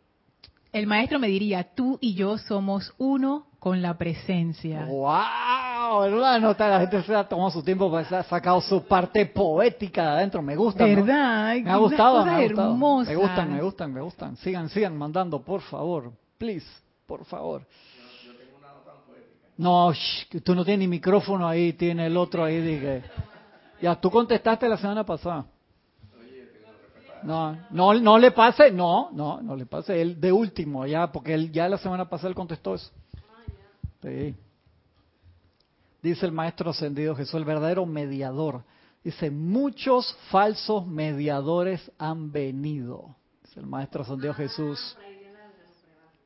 [0.72, 4.86] el maestro me diría, tú y yo somos uno con la presencia.
[4.86, 6.04] ¡Wow!
[6.04, 9.26] En una nota la gente se ha tomado su tiempo para ha sacado su parte
[9.26, 10.42] poética de adentro.
[10.42, 10.86] Me gusta.
[10.86, 10.96] ¿no?
[10.96, 11.56] ¿Verdad?
[11.56, 12.72] Me ha gustado, me ha gustado.
[12.72, 13.10] hermosas.
[13.10, 14.38] Me gustan, me gustan, me gustan.
[14.38, 16.12] Sigan, sigan mandando, por favor.
[16.38, 16.68] Please,
[17.06, 17.66] por favor.
[19.58, 22.62] No, shh, tú no tienes ni micrófono ahí, tiene el otro ahí.
[22.62, 23.04] Dije.
[23.82, 25.46] Ya, tú contestaste la semana pasada.
[27.26, 30.00] No, no, no le pase, no, no, no le pase.
[30.00, 32.92] Él de último, ya, porque él ya la semana pasada él contestó eso.
[34.02, 34.36] Sí.
[36.04, 38.64] Dice el maestro ascendido Jesús, el verdadero mediador.
[39.04, 43.16] Dice, muchos falsos mediadores han venido.
[43.44, 44.98] Dice el maestro ascendido Jesús.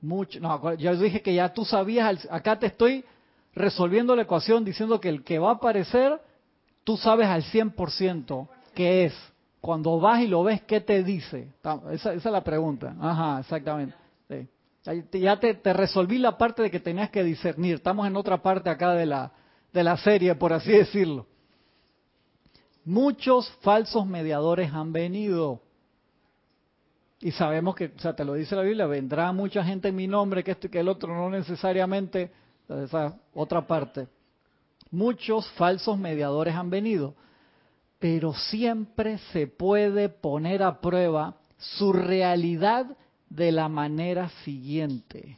[0.01, 3.05] Mucho, no, yo dije que ya tú sabías, acá te estoy
[3.53, 6.21] resolviendo la ecuación diciendo que el que va a aparecer,
[6.83, 9.13] tú sabes al 100% qué es.
[9.61, 11.49] Cuando vas y lo ves, ¿qué te dice?
[11.91, 12.95] Esa, es la pregunta.
[12.99, 13.95] Ajá, exactamente.
[15.13, 17.75] Ya te, te resolví la parte de que tenías que discernir.
[17.75, 19.31] Estamos en otra parte acá de la,
[19.73, 21.27] de la serie, por así decirlo.
[22.85, 25.61] Muchos falsos mediadores han venido.
[27.19, 30.07] Y sabemos que, o sea, te lo dice la Biblia, vendrá mucha gente en mi
[30.07, 32.31] nombre, que esto y que el otro, no necesariamente,
[32.69, 34.07] esa otra parte.
[34.89, 37.13] Muchos falsos mediadores han venido,
[37.99, 42.97] pero siempre se puede poner a prueba su realidad
[43.29, 45.37] de la manera siguiente.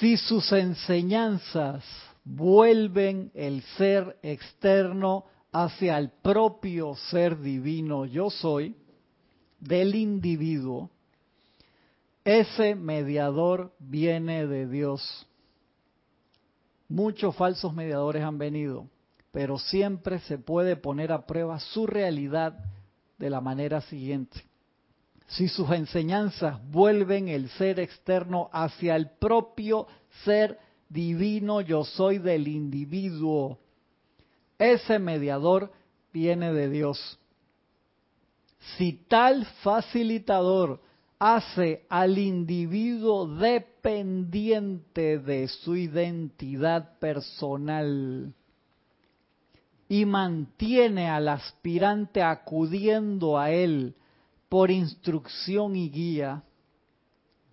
[0.00, 1.84] Si sus enseñanzas
[2.24, 8.76] vuelven el ser externo hacia el propio ser divino yo soy
[9.60, 10.90] del individuo,
[12.24, 15.26] ese mediador viene de Dios.
[16.88, 18.88] Muchos falsos mediadores han venido,
[19.32, 22.58] pero siempre se puede poner a prueba su realidad
[23.18, 24.44] de la manera siguiente.
[25.28, 29.88] si sus enseñanzas vuelven el ser externo hacia el propio
[30.24, 33.58] ser divino yo soy del individuo.
[34.58, 35.72] Ese mediador
[36.12, 37.18] viene de Dios.
[38.76, 40.80] Si tal facilitador
[41.18, 43.26] hace al individuo
[43.86, 48.34] dependiente de su identidad personal
[49.88, 53.94] y mantiene al aspirante acudiendo a él
[54.48, 56.42] por instrucción y guía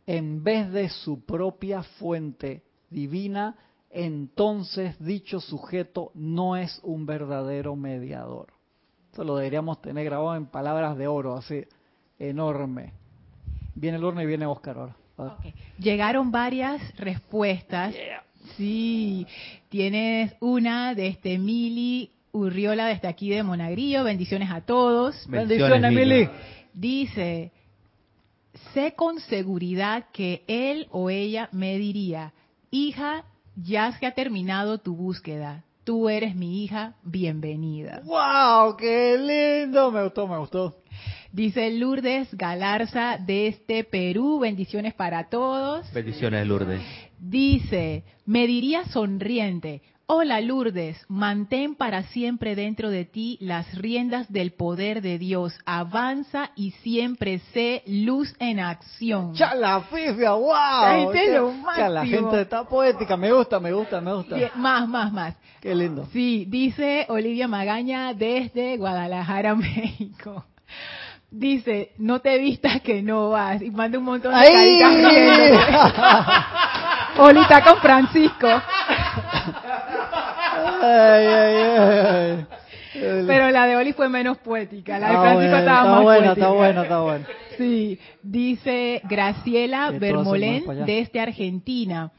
[0.08, 3.56] en vez de su propia fuente divina,
[3.92, 8.48] entonces dicho sujeto no es un verdadero mediador.
[9.12, 11.64] Eso lo deberíamos tener grabado en palabras de oro, así
[12.18, 12.94] enorme.
[13.76, 15.03] Viene el horno y viene Oscar ahora.
[15.78, 17.96] Llegaron varias respuestas.
[18.58, 19.26] Sí,
[19.70, 24.04] tienes una de este Mili Urriola desde aquí de Monagrillo.
[24.04, 25.28] Bendiciones a todos.
[25.28, 26.30] Bendiciones, Mili.
[26.74, 27.52] Dice,
[28.74, 32.34] sé con seguridad que él o ella me diría,
[32.72, 35.64] hija, ya se ha terminado tu búsqueda.
[35.84, 38.02] Tú eres mi hija, bienvenida.
[38.06, 38.78] ¡Wow!
[38.78, 39.18] ¡Qué
[39.66, 39.92] lindo!
[39.92, 40.83] Me gustó, me gustó.
[41.34, 45.92] Dice Lourdes Galarza desde Perú, bendiciones para todos.
[45.92, 46.80] Bendiciones, Lourdes.
[47.18, 54.52] Dice, me diría sonriente, Hola Lourdes, mantén para siempre dentro de ti las riendas del
[54.52, 55.58] poder de Dios.
[55.66, 59.34] Avanza y siempre sé luz en acción.
[59.34, 60.52] Chala fifia, wow.
[60.52, 61.90] La gente lo máximo.
[61.90, 64.38] La gente está poética, me gusta, me gusta, me gusta.
[64.54, 65.36] Más, más, más.
[65.60, 66.06] Qué lindo.
[66.14, 70.46] Sí, dice Olivia Magaña desde Guadalajara, México.
[71.36, 73.60] Dice, no te vistas que no vas.
[73.60, 74.94] Y manda un montón de caritas
[77.18, 78.48] Olita con Francisco.
[82.94, 86.34] Pero la de Oli fue menos poética, la de Francisco estaba más buena, poética.
[86.34, 87.26] Está buena, está buena.
[87.58, 92.12] Sí, dice Graciela Bermolén desde Argentina.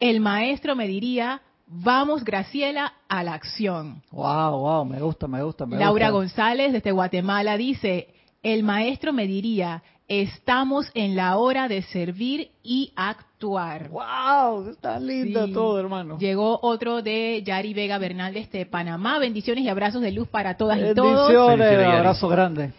[0.00, 4.02] El maestro me diría, vamos Graciela a la acción.
[4.10, 8.17] Wow, wow, me gusta, me gusta, me Laura González desde Guatemala dice,
[8.52, 13.90] el maestro me diría, estamos en la hora de servir y actuar.
[13.90, 14.70] ¡Wow!
[14.70, 16.18] Está lindo todo, hermano.
[16.18, 19.18] Llegó otro de Yari Vega Bernal de Panamá.
[19.18, 21.28] Bendiciones y abrazos de luz para todas y todos.
[21.28, 22.72] Bendiciones, abrazo grande.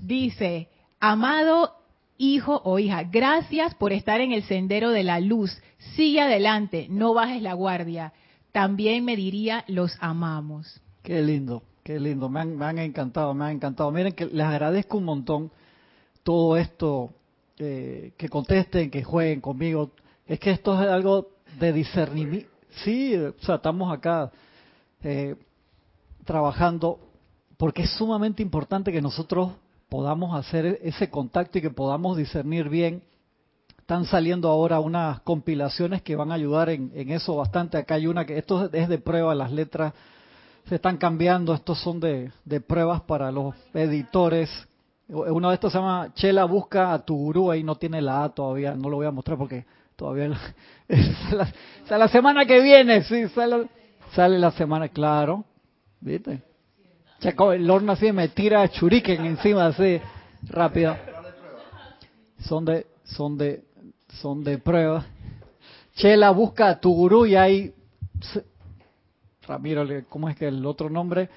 [0.00, 0.68] Dice,
[1.00, 1.72] amado
[2.18, 5.56] hijo o hija, gracias por estar en el sendero de la luz.
[5.96, 8.12] Sigue adelante, no bajes la guardia.
[8.52, 10.80] También me diría, los amamos.
[11.02, 12.28] Qué lindo, qué lindo.
[12.28, 13.92] Me han, me han encantado, me han encantado.
[13.92, 15.52] Miren que les agradezco un montón
[16.22, 17.12] todo esto,
[17.58, 19.90] eh, que contesten, que jueguen conmigo.
[20.26, 21.28] Es que esto es algo
[21.60, 22.48] de discernimiento.
[22.82, 24.32] Sí, o estamos acá
[25.02, 25.36] eh,
[26.24, 26.98] trabajando
[27.56, 29.52] porque es sumamente importante que nosotros
[29.88, 33.02] podamos hacer ese contacto y que podamos discernir bien.
[33.78, 37.76] Están saliendo ahora unas compilaciones que van a ayudar en, en eso bastante.
[37.76, 39.92] Acá hay una que esto es de prueba, las letras
[40.66, 44.50] se están cambiando, estos son de, de pruebas para los editores
[45.08, 48.28] uno de estos se llama Chela busca a tu gurú, ahí no tiene la A
[48.30, 50.30] todavía, no lo voy a mostrar porque todavía
[50.88, 53.68] es la, la, semana que viene, sí, sale,
[54.12, 55.44] sale la semana, claro,
[56.00, 56.42] ¿viste?
[57.20, 60.00] Checo, el horno así me tira churiquen encima así,
[60.48, 60.96] rápido.
[62.40, 63.64] Son de, son de,
[64.20, 65.06] son de prueba.
[65.96, 67.72] Chela busca a tu gurú y ahí,
[69.46, 71.28] Ramiro, ¿cómo es que el otro nombre?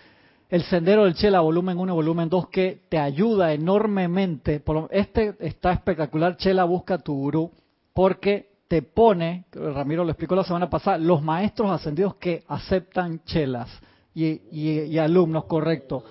[0.50, 4.63] El Sendero del Chela, volumen 1 y volumen 2, que te ayuda enormemente.
[4.91, 7.52] Este está espectacular, Chela busca tu gurú,
[7.93, 13.70] porque te pone, Ramiro lo explicó la semana pasada, los maestros ascendidos que aceptan chelas
[14.13, 16.04] y, alumnos, correcto.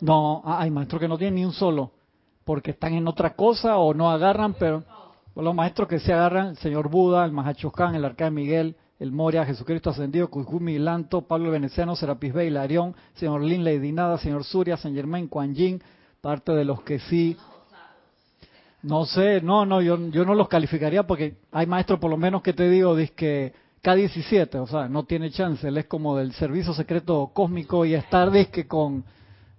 [0.00, 1.92] No, ah, hay maestros que no tienen ni un solo,
[2.44, 4.84] porque están en otra cosa o no agarran, pero
[5.34, 9.46] los maestros que se agarran, el señor Buda, el Mahachuscan, el Arcángel Miguel, el Moria,
[9.46, 14.76] Jesucristo Ascendido, Cujumi Lanto, Pablo Veneciano, Serapis Bey, Larión, señor Lin, Lady Nada, señor Suria,
[14.76, 15.54] San Germain, Kuan
[16.20, 17.34] parte de los que sí.
[18.82, 22.42] No sé, no, no, yo, yo no los calificaría porque hay maestros por lo menos
[22.42, 26.74] que te digo, que K17, o sea, no tiene chance, él es como del servicio
[26.74, 29.04] secreto cósmico y estar disque con,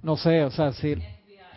[0.03, 0.95] no sé, o sea, sí,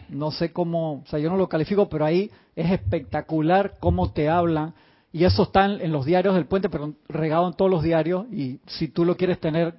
[0.09, 4.31] no sé cómo, o sea, yo no lo califico, pero ahí es espectacular cómo te
[4.31, 4.73] hablan
[5.15, 8.27] y eso está en, los diarios del puente, pero regado en todos los diarios.
[8.33, 9.77] Y si tú lo quieres tener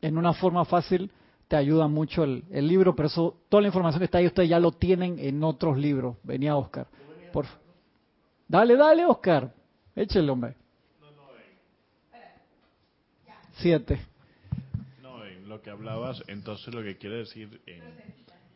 [0.00, 1.10] en una forma fácil,
[1.48, 2.94] te ayuda mucho el, libro.
[2.94, 6.16] Pero eso, toda la información que está ahí, ustedes ya lo tienen en otros libros.
[6.22, 6.86] Venía Oscar.
[7.32, 7.46] Por...
[8.46, 9.52] Dale, dale, Oscar.
[9.96, 10.54] Échale, hombre.
[13.54, 14.00] Siete.
[15.02, 17.82] No, en lo que hablabas, entonces lo que quiere decir en,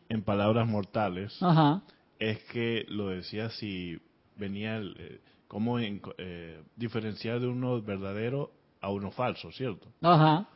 [0.07, 1.83] en palabras mortales Ajá
[2.19, 3.99] es que lo decía si
[4.35, 9.87] venía el, eh, cómo eh, diferenciar de uno verdadero a uno falso, ¿cierto?
[10.01, 10.47] Ajá.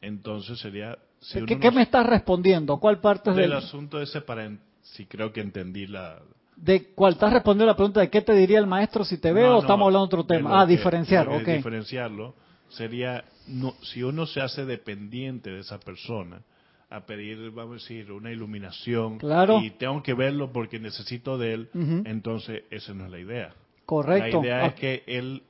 [0.00, 2.78] Entonces sería si ¿Qué, me estás respondiendo?
[2.78, 4.50] ¿Cuál parte es del del, asunto ese para
[4.82, 6.20] si creo que entendí la
[6.56, 9.46] de cuál estás respondiendo la pregunta de qué te diría el maestro si te veo
[9.46, 10.60] No, o no, estamos hablando de otro de tema?
[10.60, 11.48] Ah, que- diferenciar, lo que ok.
[11.48, 12.34] Diferenciarlo
[12.68, 16.42] sería no, si uno se hace dependiente de esa persona
[16.90, 19.60] a pedir, vamos a decir, una iluminación Claro.
[19.60, 21.70] y tengo que verlo porque necesito de él,
[22.04, 23.54] entonces esa no es la idea.
[23.88, 24.40] Correcto.
[24.42, 25.42] La idea Ah, es que él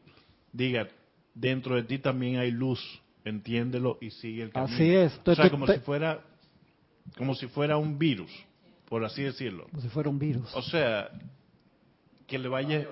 [0.53, 0.87] diga,
[1.35, 2.79] dentro de ti también hay luz,
[3.25, 4.73] entiéndelo y sigue el camino.
[4.77, 5.21] Así es.
[5.27, 6.21] O sea, como si fuera
[7.17, 8.31] como si fuera un virus,
[8.89, 9.67] por así decirlo.
[9.71, 10.55] Como si fuera un virus.
[10.55, 11.09] O sea,
[12.29, 12.87] que le vaya...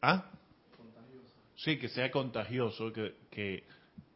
[0.00, 0.26] ¿Ah?
[1.56, 3.64] Sí, que sea contagioso, que, que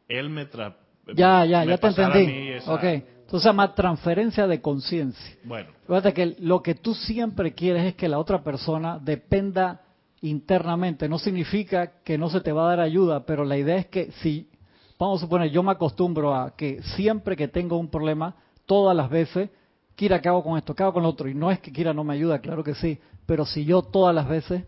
[0.07, 0.77] él me tra...
[1.15, 2.49] Ya, ya, me ya te entendí.
[2.49, 2.83] esa- Ok.
[2.83, 5.35] Entonces se llama transferencia de conciencia.
[5.43, 9.81] Bueno, Fíjate que lo que tú siempre quieres es que la otra persona dependa
[10.21, 11.09] internamente.
[11.09, 14.11] No significa que no se te va a dar ayuda, pero la idea es que
[14.21, 14.49] si,
[14.97, 19.09] vamos a suponer, yo me acostumbro a que siempre que tengo un problema, todas las
[19.09, 19.49] veces,
[19.95, 20.73] Kira, ¿qué hago con esto?
[20.73, 21.27] ¿Qué hago con lo otro?
[21.27, 24.15] Y no es que Kira no me ayuda, claro que sí, pero si yo todas
[24.15, 24.63] las veces,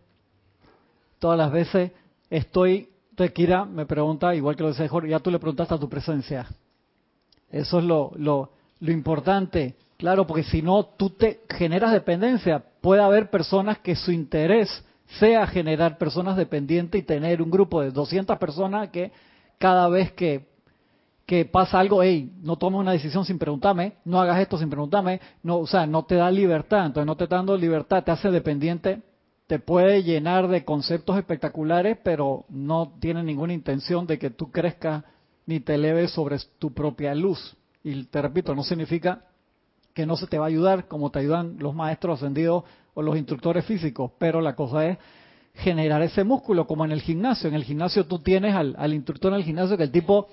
[1.20, 1.92] todas las veces
[2.30, 5.80] estoy, entonces Kira me pregunta, igual que lo decía Jorge, ya tú le preguntaste a
[5.80, 6.48] tu presencia.
[7.50, 9.76] Eso es lo, lo, lo importante.
[9.98, 12.64] Claro, porque si no, tú te generas dependencia.
[12.82, 14.84] Puede haber personas que su interés
[15.20, 19.12] sea generar personas dependientes y tener un grupo de 200 personas que
[19.58, 20.52] cada vez que,
[21.52, 25.60] pasa algo, hey, no tomes una decisión sin preguntarme, no hagas esto sin preguntarme, no,
[25.60, 29.02] o sea, no te da libertad, entonces no te dando libertad, te hace dependiente,
[29.48, 35.04] te puede llenar de conceptos espectaculares, pero no tiene ninguna intención de que tú crezcas
[35.46, 37.56] ni te eleves sobre tu propia luz.
[37.84, 39.26] Y te repito, no significa
[39.94, 42.64] que no se te va a ayudar como te ayudan los maestros ascendidos
[42.94, 44.98] o los instructores físicos, pero la cosa es
[45.56, 47.48] generar ese músculo, como en el gimnasio.
[47.48, 50.28] En el gimnasio tú tienes al, instructor en el gimnasio que el tipo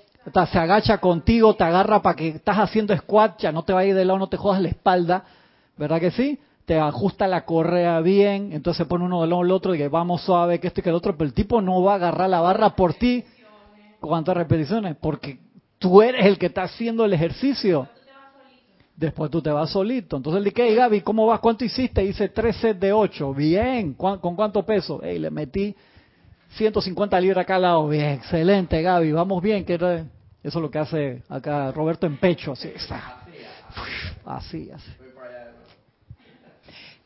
[0.51, 3.85] se agacha contigo, te agarra para que estás haciendo squat, ya no te va a
[3.85, 5.23] ir de lado, no te jodas la espalda,
[5.77, 6.39] ¿verdad que sí?
[6.65, 10.21] Te ajusta la correa bien, entonces pone uno del lado al otro y que vamos
[10.21, 12.41] suave, que esto y que el otro, pero el tipo no va a agarrar la
[12.41, 13.23] barra por ti.
[13.99, 14.95] ¿Cuántas repeticiones?
[14.99, 15.39] Porque
[15.79, 17.87] tú eres el que está haciendo el ejercicio.
[18.95, 20.17] Después tú te vas solito.
[20.17, 21.39] Entonces él dice, hey Gaby, ¿cómo vas?
[21.39, 22.03] ¿Cuánto hiciste?
[22.03, 23.33] Hice tres sets de ocho.
[23.33, 23.93] Bien.
[23.93, 24.99] ¿Cuán- ¿Con cuánto peso?
[25.03, 25.75] Hey, le metí
[26.55, 27.87] 150 libras acá al lado.
[27.87, 29.11] Bien, excelente Gaby.
[29.13, 29.65] Vamos bien.
[29.65, 29.97] que Eso
[30.43, 32.51] es lo que hace acá Roberto en pecho.
[32.51, 33.23] Así, está.
[34.25, 34.91] así, así.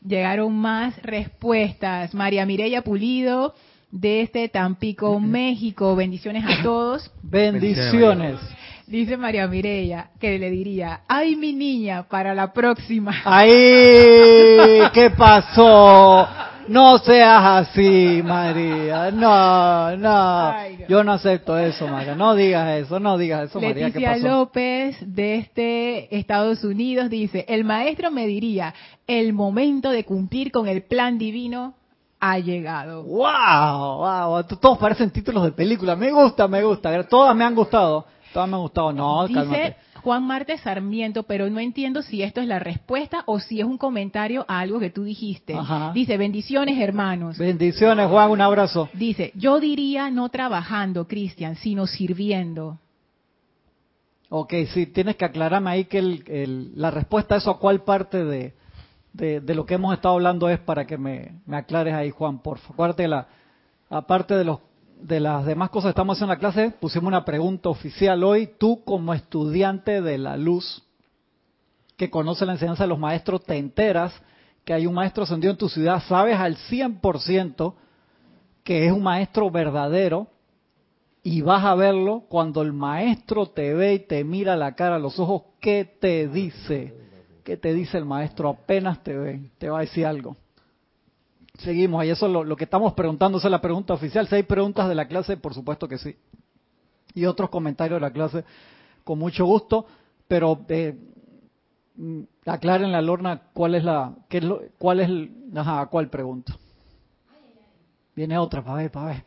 [0.06, 2.14] Llegaron más respuestas.
[2.14, 3.54] María Mireya Pulido,
[3.90, 5.96] desde Tampico, México.
[5.96, 7.10] Bendiciones a todos.
[7.22, 8.38] Bendiciones.
[8.86, 13.12] Dice María Mireya que le diría, ay mi niña, para la próxima.
[13.24, 13.52] ¡Ahí!
[14.94, 16.28] ¿Qué pasó?
[16.68, 19.10] No seas así, María.
[19.10, 20.50] No, no.
[20.50, 20.84] Ay.
[20.88, 22.14] Yo no acepto eso, María.
[22.14, 23.90] No digas eso, no digas eso, María.
[23.90, 24.28] ¿Qué pasó?
[24.28, 28.72] López, desde Estados Unidos, dice, el maestro me diría,
[29.08, 31.74] el momento de cumplir con el plan divino
[32.20, 33.02] ha llegado.
[33.02, 33.98] ¡Wow!
[33.98, 34.44] ¡Wow!
[34.60, 35.96] Todos parecen títulos de película.
[35.96, 37.02] Me gusta, me gusta.
[37.04, 38.06] Todas me han gustado.
[38.36, 38.92] Todas me han gustado.
[38.92, 39.76] No, Dice cálmate.
[40.02, 43.78] Juan Marte Sarmiento, pero no entiendo si esto es la respuesta o si es un
[43.78, 45.54] comentario a algo que tú dijiste.
[45.54, 45.92] Ajá.
[45.94, 47.38] Dice, bendiciones hermanos.
[47.38, 48.30] Bendiciones, Juan.
[48.30, 48.90] Un abrazo.
[48.92, 52.76] Dice, yo diría no trabajando, Cristian, sino sirviendo.
[54.28, 57.84] Ok, sí, tienes que aclararme ahí que el- el- la respuesta a eso, a cuál
[57.84, 58.52] parte de,
[59.14, 62.40] de, de lo que hemos estado hablando es para que me, me aclares ahí, Juan,
[62.40, 62.74] por favor.
[62.74, 63.28] Acuérdate, de la,
[63.88, 64.58] aparte de, los,
[65.00, 68.50] de las demás cosas que estamos haciendo en la clase, pusimos una pregunta oficial hoy.
[68.58, 70.82] Tú, como estudiante de la luz,
[71.96, 74.12] que conoce la enseñanza de los maestros, te enteras
[74.64, 77.74] que hay un maestro ascendido en tu ciudad, sabes al 100%
[78.64, 80.26] que es un maestro verdadero,
[81.22, 85.18] y vas a verlo cuando el maestro te ve y te mira la cara, los
[85.18, 86.94] ojos, ¿qué te dice?
[87.42, 89.50] ¿Qué te dice el maestro apenas te ve?
[89.58, 90.36] Te va a decir algo.
[91.58, 94.26] Seguimos, y eso es lo, lo que estamos preguntando, esa es la pregunta oficial.
[94.28, 96.16] Si hay preguntas de la clase, por supuesto que sí.
[97.14, 98.44] Y otros comentarios de la clase,
[99.04, 99.86] con mucho gusto,
[100.28, 100.94] pero eh,
[101.96, 106.08] mm, aclaren la Lorna cuál es la, qué es lo, cuál es, el, ajá, cuál
[106.08, 106.54] pregunta.
[108.14, 109.24] Viene otra, para ver, para ver.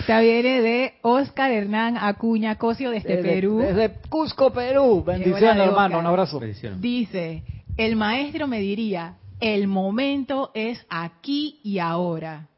[0.00, 3.58] Esta viene de Oscar Hernán Acuña Cosio desde, Perú.
[3.58, 5.04] Desde Cusco, Perú.
[5.04, 6.00] Bendiciones, hermano.
[6.00, 6.40] Un abrazo.
[6.40, 6.80] Bendiciones.
[6.80, 7.44] Dice,
[7.76, 12.48] el maestro me diría, el momento es aquí y ahora.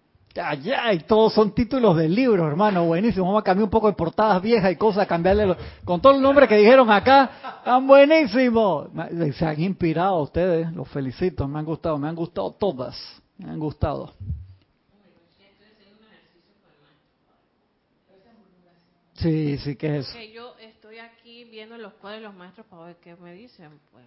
[0.40, 2.84] Ay, ay, todos son títulos del libro, hermano.
[2.84, 3.26] Buenísimo.
[3.26, 6.22] Vamos a cambiar un poco de portadas viejas y cosas, cambiarle los- con todo el
[6.22, 7.58] nombre que dijeron acá.
[7.58, 8.92] Están buenísimos.
[8.92, 10.72] Me- Se han inspirado ustedes.
[10.72, 11.48] Los felicito.
[11.48, 11.98] Me han gustado.
[11.98, 12.96] Me han gustado todas.
[13.38, 14.12] Me han gustado.
[19.14, 20.08] Sí, sí, ¿qué es?
[20.12, 23.80] Que yo estoy aquí viendo los cuadros de los maestros para ver qué me dicen,
[23.90, 24.04] pues.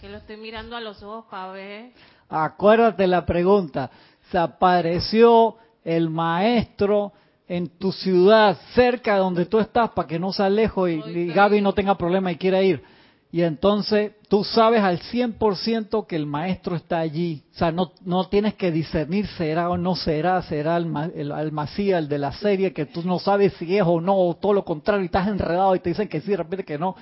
[0.00, 1.92] Que lo estoy mirando a los ojos para ver.
[2.28, 3.90] Acuérdate la pregunta.
[4.30, 7.12] Se apareció el maestro
[7.48, 11.26] en tu ciudad, cerca de donde tú estás, para que no sea lejos y, y
[11.28, 12.82] Gaby no tenga problema y quiera ir.
[13.32, 17.42] Y entonces tú sabes al 100% que el maestro está allí.
[17.54, 21.52] O sea, no, no tienes que discernir será o no será, será el, el, el
[21.52, 24.52] Macía, el de la serie, que tú no sabes si es o no, o todo
[24.52, 26.96] lo contrario, y estás enredado y te dicen que sí, de repente que no.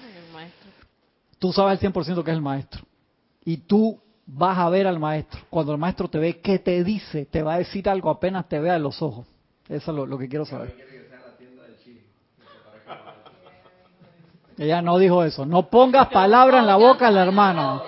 [1.38, 2.84] Tú sabes al 100% que es el maestro.
[3.44, 5.40] Y tú vas a ver al maestro.
[5.50, 7.26] Cuando el maestro te ve, ¿qué te dice?
[7.26, 9.26] Te va a decir algo apenas te vea en los ojos.
[9.68, 10.74] Eso es lo, lo que quiero saber.
[14.56, 15.44] Ella no dijo eso.
[15.44, 17.82] No pongas palabra en la boca al hermano.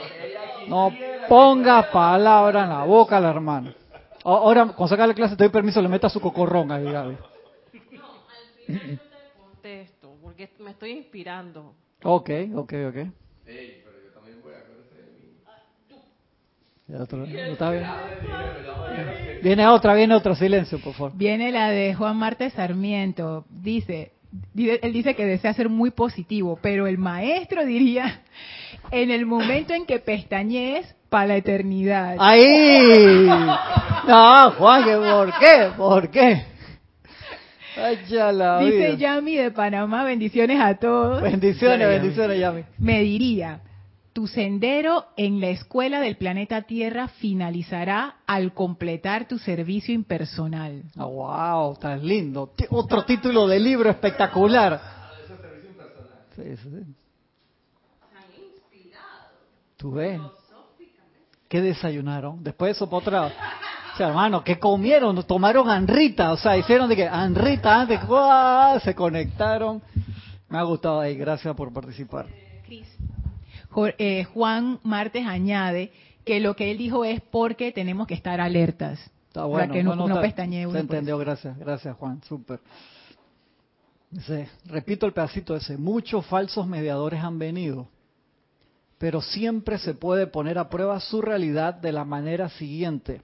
[0.68, 0.92] No
[1.28, 3.72] pongas palabra en la boca al hermano.
[4.24, 7.16] Ahora, cuando saca la clase, te doy permiso, le meta su cocorrón ahí, Gaby.
[9.38, 11.74] Contesto, porque me estoy inspirando.
[12.02, 12.96] Ok, ok, ok.
[16.88, 17.84] Ya otro- ¿no está bien?
[19.42, 21.12] Viene otra, viene otra, silencio, por favor.
[21.14, 23.44] Viene la de Juan Marte Sarmiento.
[23.50, 24.12] Dice,
[24.54, 28.22] di- él dice que desea ser muy positivo, pero el maestro diría,
[28.90, 32.16] en el momento en que pestañees para la eternidad.
[32.18, 33.28] ¡Ahí!
[34.06, 35.70] No, Juan, ¿que ¿por qué?
[35.76, 36.44] ¿Por qué?
[37.76, 38.94] La Dice vida.
[38.94, 41.20] Yami de Panamá, bendiciones a todos.
[41.20, 42.64] Bendiciones, bendiciones, Yami.
[42.78, 43.60] Me diría,
[44.14, 50.84] tu sendero en la escuela del planeta Tierra finalizará al completar tu servicio impersonal.
[50.96, 52.54] Ah, wow, tan lindo.
[52.70, 54.80] Otro título de libro espectacular.
[56.34, 56.94] Sí, sí, sí.
[59.76, 60.20] ¿Tú ves?
[61.48, 62.42] ¿Qué desayunaron?
[62.42, 63.34] Después de eso, para otra.
[63.96, 65.22] O sea, hermano, ¿qué comieron?
[65.24, 68.78] Tomaron anrita, o sea, hicieron de que anrita antes, ¡guau!
[68.80, 69.80] se conectaron.
[70.50, 72.26] Me ha gustado ahí, gracias por participar.
[73.70, 75.92] Jo- eh, Juan Martes añade
[76.26, 79.00] que lo que él dijo es porque tenemos que estar alertas.
[79.28, 82.60] Está Para que no, no está- pestañee uno Se por entendió, gracias, gracias Juan, súper.
[84.66, 87.88] Repito el pedacito ese, muchos falsos mediadores han venido,
[88.98, 93.22] pero siempre se puede poner a prueba su realidad de la manera siguiente.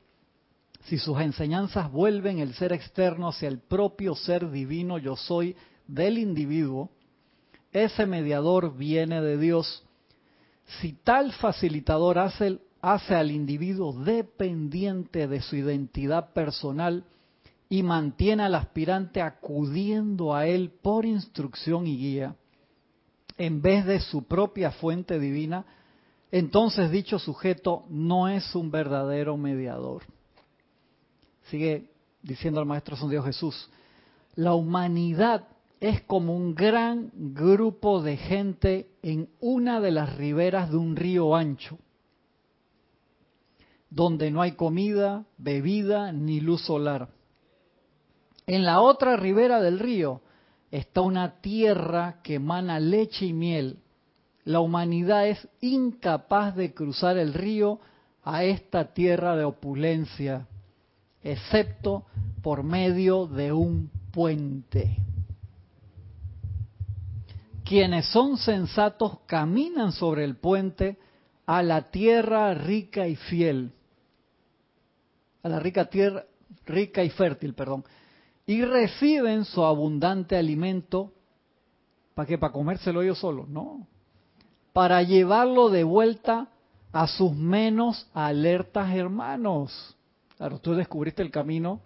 [0.85, 5.57] Si sus enseñanzas vuelven el ser externo hacia el propio ser divino yo soy
[5.87, 6.91] del individuo,
[7.73, 9.85] ese mediador viene de Dios.
[10.81, 17.05] Si tal facilitador hace, hace al individuo dependiente de su identidad personal
[17.69, 22.37] y mantiene al aspirante acudiendo a él por instrucción y guía,
[23.39, 25.65] en vez de su propia fuente divina,
[26.31, 30.03] entonces dicho sujeto no es un verdadero mediador.
[31.53, 31.91] Sigue
[32.23, 33.69] diciendo el Maestro Dios Jesús,
[34.37, 35.49] la humanidad
[35.81, 41.37] es como un gran grupo de gente en una de las riberas de un río
[41.37, 41.77] ancho,
[43.91, 47.11] donde no hay comida, bebida ni luz solar.
[48.47, 50.23] En la otra ribera del río
[50.71, 53.77] está una tierra que emana leche y miel.
[54.45, 57.79] La humanidad es incapaz de cruzar el río
[58.25, 60.47] a esta tierra de opulencia,
[61.23, 62.05] excepto
[62.43, 64.97] por medio de un puente.
[67.65, 70.99] Quienes son sensatos caminan sobre el puente
[71.47, 73.73] a la tierra rica y fiel,
[75.43, 76.25] a la rica tierra
[76.67, 77.85] rica y fértil, perdón,
[78.47, 81.13] y reciben su abundante alimento,
[82.15, 82.39] ¿para qué?
[82.39, 83.49] ¿Para comérselo ellos solos?
[83.49, 83.87] No,
[84.73, 86.49] para llevarlo de vuelta
[86.93, 89.97] a sus menos alertas hermanos.
[90.43, 91.81] Claro, tú descubriste el camino,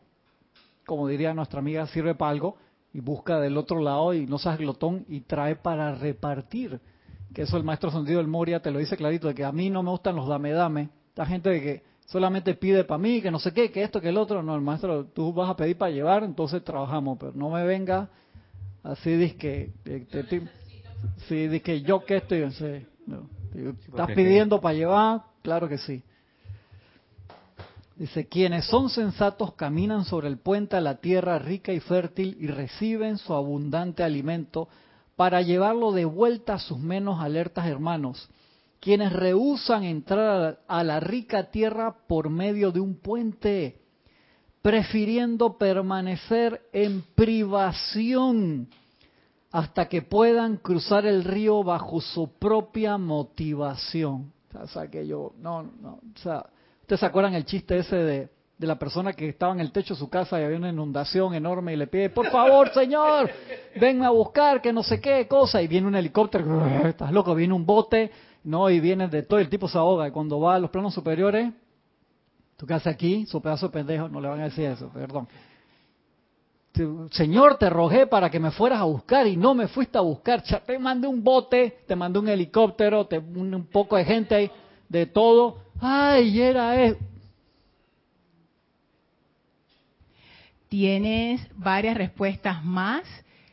[0.86, 2.56] como diría nuestra amiga, sirve para algo,
[2.94, 6.80] y busca del otro lado y no seas glotón y trae para repartir.
[7.34, 9.68] Que eso el maestro sentido del Moria te lo dice clarito, de que a mí
[9.68, 10.88] no me gustan los dame dame.
[11.08, 14.08] Esta gente de que solamente pide para mí, que no sé qué, que esto, que
[14.08, 14.42] el otro.
[14.42, 18.08] No, el maestro, tú vas a pedir para llevar, entonces trabajamos, pero no me venga
[18.82, 19.74] así que
[21.28, 23.28] sí, de que yo que estoy, sí, no.
[23.86, 26.02] estás pidiendo para llevar, claro que sí.
[27.96, 32.46] Dice, quienes son sensatos caminan sobre el puente a la tierra rica y fértil y
[32.46, 34.68] reciben su abundante alimento
[35.16, 38.28] para llevarlo de vuelta a sus menos alertas hermanos.
[38.80, 43.80] Quienes rehusan entrar a la rica tierra por medio de un puente,
[44.60, 48.68] prefiriendo permanecer en privación
[49.50, 54.34] hasta que puedan cruzar el río bajo su propia motivación.
[54.52, 56.44] O sea, que yo, no, no, o sea,
[56.86, 58.28] ¿Ustedes se acuerdan el chiste ese de,
[58.58, 61.34] de la persona que estaba en el techo de su casa y había una inundación
[61.34, 63.28] enorme y le pide, por favor, señor,
[63.74, 67.54] venme a buscar, que no sé qué cosa, y viene un helicóptero, estás loco, viene
[67.54, 68.12] un bote,
[68.44, 70.94] no, y viene de todo, el tipo se ahoga, y cuando va a los planos
[70.94, 71.52] superiores,
[72.56, 75.26] tú qué aquí, su pedazo de pendejo, no le van a decir eso, perdón.
[77.10, 80.42] Señor, te rogué para que me fueras a buscar y no me fuiste a buscar.
[80.42, 84.50] Te mandé un bote, te mandé un helicóptero, te, un poco de gente ahí,
[84.88, 85.58] de todo.
[85.80, 86.98] Ay, era eso.
[90.68, 93.02] Tienes varias respuestas más.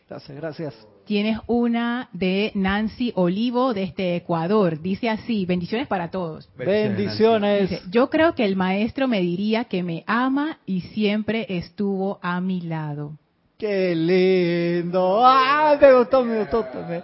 [0.10, 0.88] Gracias, gracias.
[1.06, 4.82] Tienes una de Nancy Olivo desde Ecuador.
[4.82, 6.50] Dice así, bendiciones para todos.
[6.56, 7.70] Bendiciones.
[7.70, 12.40] Dice, yo creo que el maestro me diría que me ama y siempre estuvo a
[12.40, 13.18] mi lado.
[13.58, 15.26] Qué lindo.
[15.26, 17.04] Ah, me gustó, me gustó también.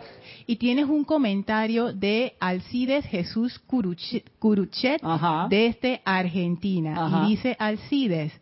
[0.49, 4.99] Y tienes un comentario de Alcides Jesús Curuchet,
[5.47, 7.05] desde Argentina.
[7.05, 7.23] Ajá.
[7.23, 8.33] Y dice Alcides,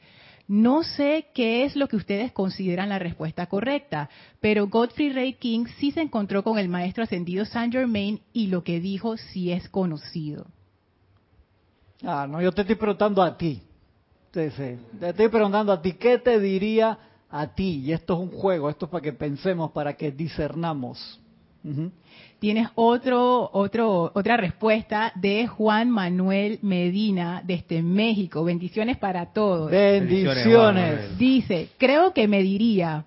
[0.48, 5.66] no sé qué es lo que ustedes consideran la respuesta correcta, pero Godfrey Ray King
[5.80, 9.68] sí se encontró con el maestro ascendido Saint Germain y lo que dijo sí es
[9.68, 10.46] conocido.
[12.06, 13.62] Ah, no, yo te estoy preguntando a ti.
[14.32, 16.98] Te estoy preguntando a ti, ¿qué te diría
[17.30, 17.82] a ti?
[17.84, 21.20] Y esto es un juego, esto es para que pensemos, para que discernamos.
[22.40, 28.44] Tienes otro, otro, otra respuesta de Juan Manuel Medina desde México.
[28.44, 29.72] Bendiciones para todos.
[29.72, 31.18] Bendiciones.
[31.18, 33.06] Dice, creo que me diría,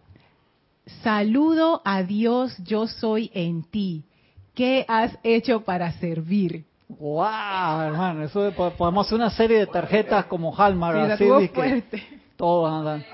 [1.03, 4.05] saludo a Dios, yo soy en ti.
[4.55, 6.65] ¿Qué has hecho para servir?
[6.89, 11.49] Wow, hermano, eso de- po- podemos hacer una serie de tarjetas como Hallmark, Sí, así
[11.49, 12.03] que fuerte.
[12.37, 13.05] todos andan.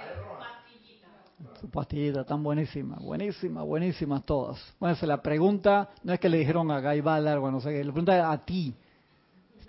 [1.67, 4.57] Su pastillita tan buenísima, buenísima, buenísimas todas.
[4.79, 7.71] Bueno, se la pregunta, no es que le dijeron a Guy Ballard, bueno, no sé
[7.71, 8.73] qué, la pregunta es a ti.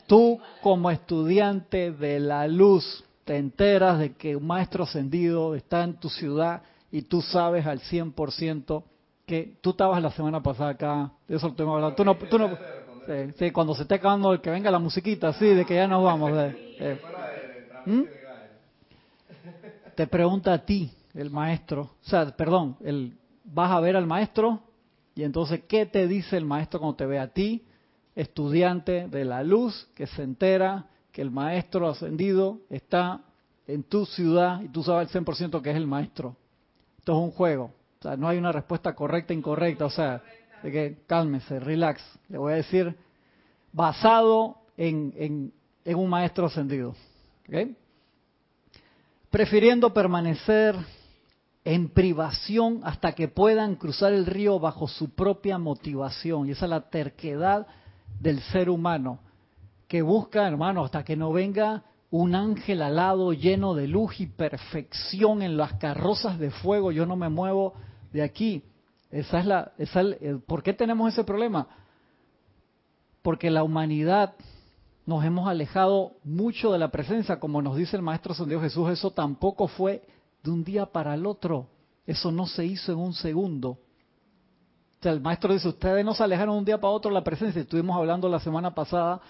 [0.05, 5.95] Tú como estudiante de la luz, te enteras de que un maestro ascendido está en
[5.95, 8.83] tu ciudad y tú sabes al 100%
[9.25, 11.95] que tú estabas la semana pasada acá, de eso te hemos hablado.
[11.95, 12.49] Tú no, tú no,
[13.07, 15.87] sí, sí, cuando se esté acabando el que venga la musiquita, sí, de que ya
[15.87, 16.29] nos vamos.
[16.35, 16.99] eh.
[17.87, 18.01] ¿Mm?
[19.95, 24.61] Te pregunta a ti, el maestro, o sea, perdón, el, vas a ver al maestro
[25.15, 27.65] y entonces, ¿qué te dice el maestro cuando te ve a ti,
[28.15, 33.21] estudiante de la luz, que se entera que el maestro ascendido está
[33.65, 36.35] en tu ciudad y tú sabes al 100% que es el maestro?
[36.99, 40.21] Esto es un juego, o sea, no hay una respuesta correcta e incorrecta, o sea,
[40.61, 41.99] de que cálmese, relax,
[42.29, 42.95] le voy a decir,
[43.73, 45.53] basado en, en,
[45.83, 46.95] en un maestro ascendido.
[47.49, 47.69] ¿ok?
[49.31, 50.75] Prefiriendo permanecer
[51.67, 56.47] en privación hasta que puedan cruzar el río bajo su propia motivación.
[56.47, 57.67] Y esa es la terquedad
[58.21, 59.19] del ser humano,
[59.89, 65.41] que busca, hermano, hasta que no venga un ángel alado lleno de luz y perfección
[65.41, 67.73] en las carrozas de fuego, yo no me muevo
[68.13, 68.63] de aquí.
[69.11, 70.03] Esa es la, esa
[70.45, 71.67] ¿Por qué tenemos ese problema?
[73.21, 74.35] Porque la humanidad
[75.05, 78.89] nos hemos alejado mucho de la presencia, como nos dice el Maestro San Dios Jesús,
[78.89, 80.01] eso tampoco fue
[80.43, 81.67] de un día para el otro,
[82.05, 83.69] eso no se hizo en un segundo.
[83.69, 87.61] O sea, el Maestro dice, ustedes no se alejaron un día para otro la presencia,
[87.61, 89.21] estuvimos hablando la semana pasada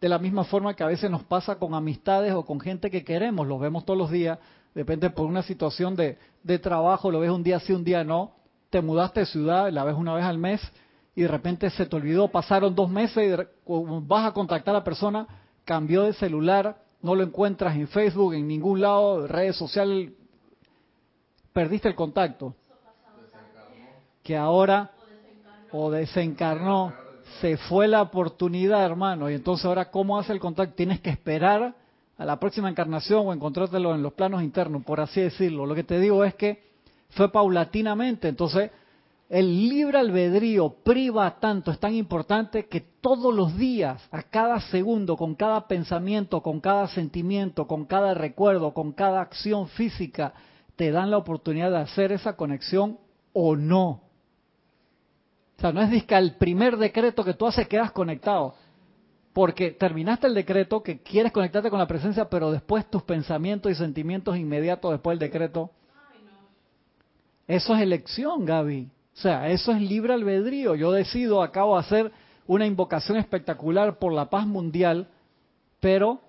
[0.00, 3.04] de la misma forma que a veces nos pasa con amistades o con gente que
[3.04, 4.38] queremos, los vemos todos los días,
[4.74, 8.32] depende por una situación de, de trabajo, lo ves un día sí, un día no,
[8.68, 10.60] te mudaste de ciudad, la ves una vez al mes
[11.14, 14.84] y de repente se te olvidó, pasaron dos meses y vas a contactar a la
[14.84, 15.26] persona,
[15.64, 20.12] cambió de celular, no lo encuentras en Facebook, en ningún lado, redes sociales,
[21.54, 22.54] perdiste el contacto.
[24.22, 24.90] Que ahora,
[25.72, 26.92] o desencarnó,
[27.40, 30.74] se fue la oportunidad, hermano, y entonces ahora, ¿cómo hace el contacto?
[30.74, 31.74] Tienes que esperar
[32.18, 35.64] a la próxima encarnación o encontrártelo en los planos internos, por así decirlo.
[35.64, 36.62] Lo que te digo es que
[37.10, 38.70] fue paulatinamente, entonces
[39.28, 45.16] el libre albedrío priva tanto, es tan importante que todos los días, a cada segundo,
[45.16, 50.34] con cada pensamiento, con cada sentimiento, con cada recuerdo, con cada acción física,
[50.76, 52.98] te dan la oportunidad de hacer esa conexión
[53.32, 54.02] o no.
[55.56, 58.54] O sea, no es disque al primer decreto que tú haces quedas conectado.
[59.32, 63.74] Porque terminaste el decreto que quieres conectarte con la presencia, pero después tus pensamientos y
[63.74, 65.70] sentimientos inmediatos después del decreto.
[67.46, 68.90] Eso es elección, Gaby.
[69.14, 70.74] O sea, eso es libre albedrío.
[70.74, 72.12] Yo decido, acabo de hacer
[72.46, 75.08] una invocación espectacular por la paz mundial,
[75.80, 76.20] pero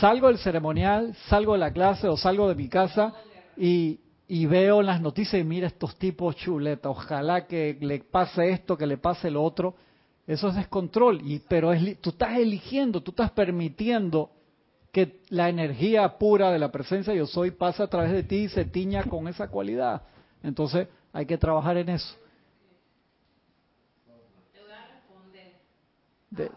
[0.00, 3.14] salgo del ceremonial, salgo de la clase o salgo de mi casa
[3.56, 8.50] y, y veo en las noticias y mira estos tipos chuleta, ojalá que le pase
[8.50, 9.74] esto, que le pase lo otro.
[10.26, 14.30] Eso es descontrol, y, pero es, tú estás eligiendo, tú estás permitiendo
[14.90, 18.48] que la energía pura de la presencia yo soy pasa a través de ti y
[18.48, 20.02] se tiña con esa cualidad.
[20.42, 22.16] Entonces hay que trabajar en eso.
[26.30, 26.50] De-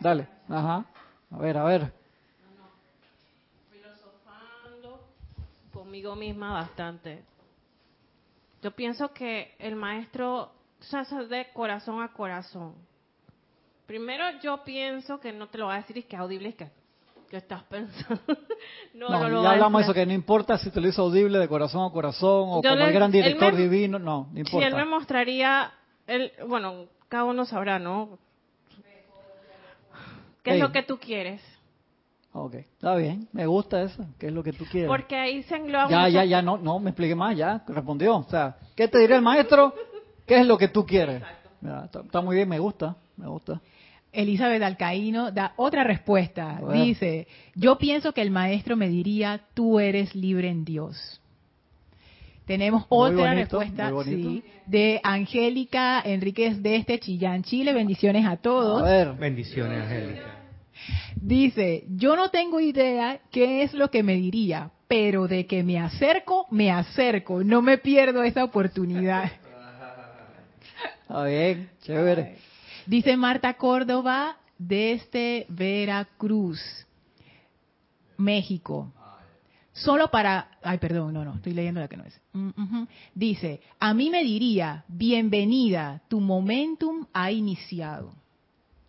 [0.00, 0.84] dale, ajá.
[1.30, 1.99] A ver, a ver.
[5.90, 7.24] Conmigo misma bastante.
[8.62, 12.76] Yo pienso que el maestro se hace de corazón a corazón.
[13.86, 16.68] Primero yo pienso que no te lo va a decir y que audible es que,
[17.28, 18.22] que estás pensando.
[18.94, 21.02] no, No, no lo ya hablamos de eso, que no importa si te lo hizo
[21.02, 24.28] audible de corazón a corazón o Yo como le- el gran director me- divino, no,
[24.28, 24.68] no Si importa.
[24.68, 25.72] él me mostraría,
[26.06, 28.16] él, bueno, cada uno sabrá, ¿no?
[30.44, 31.42] ¿Qué es lo que tú quieres?
[32.32, 34.88] Ok, está bien, me gusta eso, ¿qué es lo que tú quieres?
[34.88, 38.16] Porque ahí se engloba ya, mucho- ya, ya, no, no, me explique más, ya, respondió.
[38.18, 39.74] O sea, ¿qué te dirá el maestro?
[40.26, 41.22] ¿Qué es lo que tú quieres?
[41.60, 43.60] Ya, está, está muy bien, me gusta, me gusta.
[44.12, 46.60] Elizabeth Alcaíno da otra respuesta.
[46.72, 51.20] Dice, yo pienso que el maestro me diría, tú eres libre en Dios.
[52.46, 57.72] Tenemos Muy otra bonito, respuesta sí, de Angélica Enríquez de este Chillán, Chile.
[57.72, 58.82] Bendiciones a todos.
[58.82, 60.39] A ver, Bendiciones, Angélica.
[61.16, 65.78] Dice, yo no tengo idea qué es lo que me diría, pero de que me
[65.78, 67.44] acerco, me acerco.
[67.44, 69.24] No me pierdo esa oportunidad.
[71.02, 72.38] está bien, chévere.
[72.86, 76.60] Dice Marta Córdoba desde Veracruz,
[78.16, 78.92] México.
[79.72, 80.50] Solo para...
[80.62, 82.20] Ay, perdón, no, no, estoy leyendo la que no es.
[82.32, 82.82] Mm.
[83.14, 88.12] Dice, a mí me diría, bienvenida, tu momentum ha iniciado.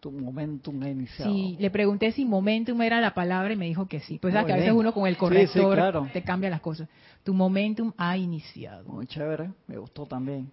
[0.02, 1.32] Tu momentum ha iniciado.
[1.32, 4.18] Sí, le pregunté si momentum era la palabra y me dijo que sí.
[4.20, 6.10] Pues sabes que a veces uno con el Sí, sí, corrector claro.
[6.12, 6.90] te cambia las cosas.
[7.24, 8.84] Tu momentum ha iniciado.
[8.90, 10.52] Muy chévere, me gustó también.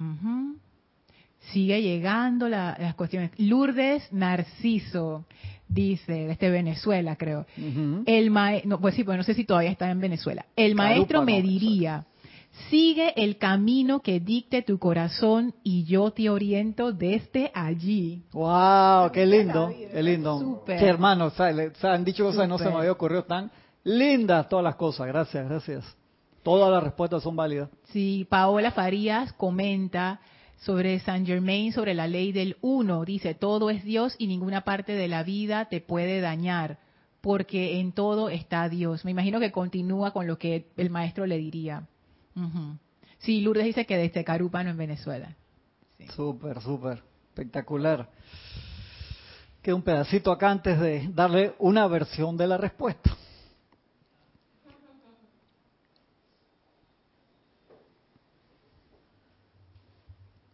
[0.00, 0.56] Ujú.
[1.52, 3.30] Sigue llegando la- las cuestiones.
[3.38, 5.26] Lourdes Narciso
[5.68, 7.46] dice, desde Venezuela creo.
[8.06, 8.32] El
[8.64, 10.44] no, pues sí, pues no sé si todavía está en Venezuela.
[10.56, 12.04] El maestro me diría,
[12.70, 18.22] sigue el camino que dicte tu corazón y yo te oriento desde allí.
[18.32, 20.38] Wow, qué lindo, qué lindo.
[20.38, 20.78] Súper.
[20.78, 22.92] Qué hermano, o sea, le- o sea, han dicho cosas que no se me había
[22.92, 23.50] ocurrido tan
[23.84, 25.06] lindas todas las cosas.
[25.06, 25.96] Gracias, gracias.
[26.42, 27.68] Todas las respuestas son válidas.
[27.84, 30.20] Sí, Paola Farías comenta
[30.58, 33.04] sobre Saint Germain, sobre la ley del uno.
[33.04, 36.78] Dice, todo es Dios y ninguna parte de la vida te puede dañar,
[37.20, 39.04] porque en todo está Dios.
[39.04, 41.86] Me imagino que continúa con lo que el maestro le diría.
[42.34, 42.78] Ujú.
[43.18, 45.36] Sí, Lourdes dice que desde Carúpano en Venezuela.
[46.14, 48.10] Súper, súper, espectacular.
[49.62, 53.16] Queda un pedacito acá antes de darle una versión de la respuesta.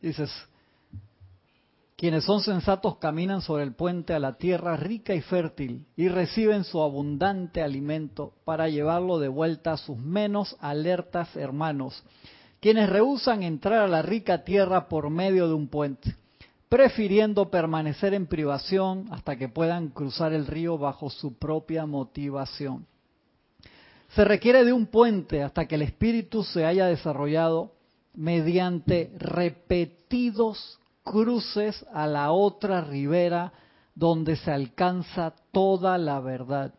[0.01, 0.31] Dices,
[1.99, 6.63] quienes son sensatos caminan sobre el puente a la tierra rica y fértil y reciben
[6.63, 12.05] su abundante alimento para llevarlo de vuelta a sus menos alertas hermanos,
[12.61, 16.15] quienes rehusan entrar a la rica tierra por medio de un puente,
[16.69, 22.87] prefiriendo permanecer en privación hasta que puedan cruzar el río bajo su propia motivación.
[24.11, 27.73] Se requiere de un puente hasta que el espíritu se haya desarrollado
[28.15, 30.79] mediante repetidos
[31.11, 33.53] cruces a la otra ribera
[33.95, 36.75] donde se alcanza toda la verdad.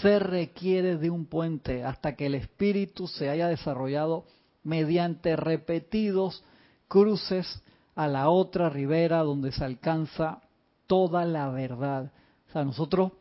[0.00, 4.24] Se requiere de un puente hasta que el espíritu se haya desarrollado
[4.62, 6.42] mediante repetidos
[6.88, 7.62] cruces
[7.94, 10.40] a la otra ribera donde se alcanza
[10.86, 12.12] toda la verdad.
[12.48, 13.12] O sea, nosotros,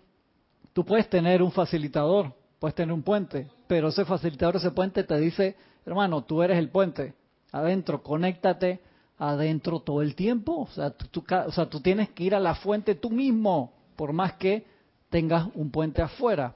[0.73, 5.17] tú puedes tener un facilitador, puedes tener un puente, pero ese facilitador, ese puente te
[5.17, 7.13] dice, hermano, tú eres el puente,
[7.51, 8.81] adentro, conéctate
[9.29, 10.61] adentro todo el tiempo.
[10.61, 11.23] O sea, tú,
[11.69, 14.65] tú tienes que ir a la fuente tú mismo, por más que
[15.09, 16.55] tengas un puente afuera.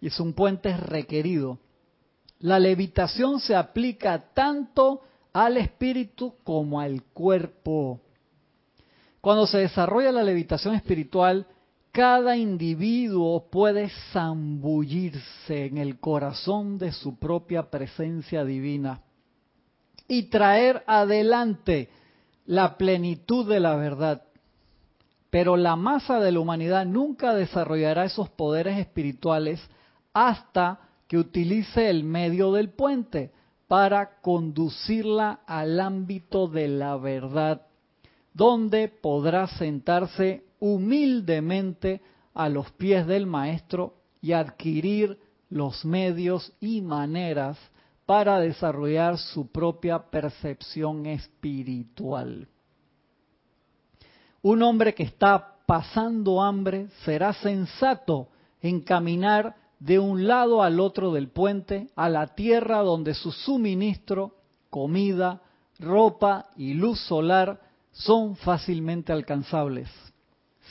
[0.00, 1.58] Y es un puente requerido.
[2.40, 5.02] La levitación se aplica tanto
[5.32, 8.00] al espíritu como al cuerpo.
[9.20, 11.46] Cuando se desarrolla la levitación espiritual,
[11.92, 19.02] cada individuo puede zambullirse en el corazón de su propia presencia divina
[20.08, 21.88] y traer adelante
[22.46, 24.22] la plenitud de la verdad.
[25.30, 29.60] Pero la masa de la humanidad nunca desarrollará esos poderes espirituales
[30.12, 33.32] hasta que utilice el medio del puente
[33.66, 37.62] para conducirla al ámbito de la verdad,
[38.34, 42.02] donde podrá sentarse humildemente
[42.34, 45.18] a los pies del Maestro y adquirir
[45.48, 47.58] los medios y maneras
[48.12, 52.46] para desarrollar su propia percepción espiritual.
[54.42, 58.28] Un hombre que está pasando hambre será sensato
[58.60, 64.36] en caminar de un lado al otro del puente a la tierra donde su suministro,
[64.68, 65.40] comida,
[65.78, 69.88] ropa y luz solar son fácilmente alcanzables,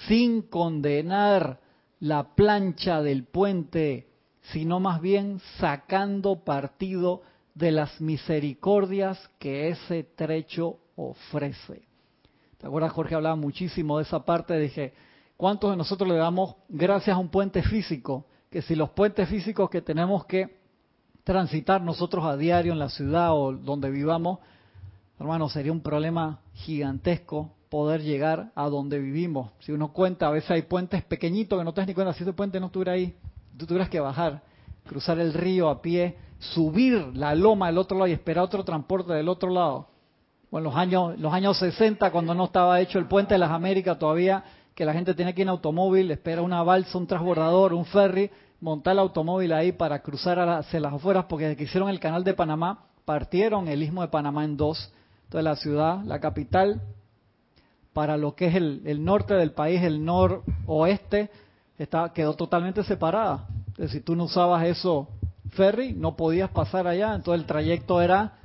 [0.07, 1.59] sin condenar
[1.99, 4.11] la plancha del puente,
[4.53, 7.23] sino más bien sacando partido
[7.53, 11.81] de las misericordias que ese trecho ofrece.
[12.57, 13.15] ¿Te acuerdas, Jorge?
[13.15, 14.57] Hablaba muchísimo de esa parte.
[14.57, 14.93] Dije,
[15.37, 18.25] ¿cuántos de nosotros le damos gracias a un puente físico?
[18.49, 20.59] Que si los puentes físicos que tenemos que
[21.23, 24.39] transitar nosotros a diario en la ciudad o donde vivamos,
[25.19, 29.51] hermano, sería un problema gigantesco poder llegar a donde vivimos.
[29.59, 32.23] Si uno cuenta, a veces hay puentes pequeñitos que no te das ni cuenta, si
[32.23, 33.15] ese puente no estuviera ahí,
[33.57, 34.41] tú tuvieras que bajar,
[34.85, 39.13] cruzar el río a pie, subir la loma del otro lado y esperar otro transporte
[39.13, 39.87] del otro lado.
[40.49, 43.97] Bueno, los años, los años 60, cuando no estaba hecho el puente de las Américas
[43.97, 44.43] todavía,
[44.75, 48.31] que la gente tenía que ir en automóvil, espera una balsa, un transbordador, un ferry,
[48.59, 52.23] montar el automóvil ahí para cruzar hacia las afueras, porque desde que hicieron el canal
[52.23, 54.91] de Panamá, partieron el istmo de Panamá en dos.
[55.25, 56.81] Entonces la ciudad, la capital,
[57.93, 61.29] para lo que es el, norte del país, el noroeste,
[62.13, 63.47] quedó totalmente separada.
[63.67, 65.07] Entonces, si tú no usabas eso
[65.51, 68.37] ferry, no podías pasar allá, entonces el trayecto era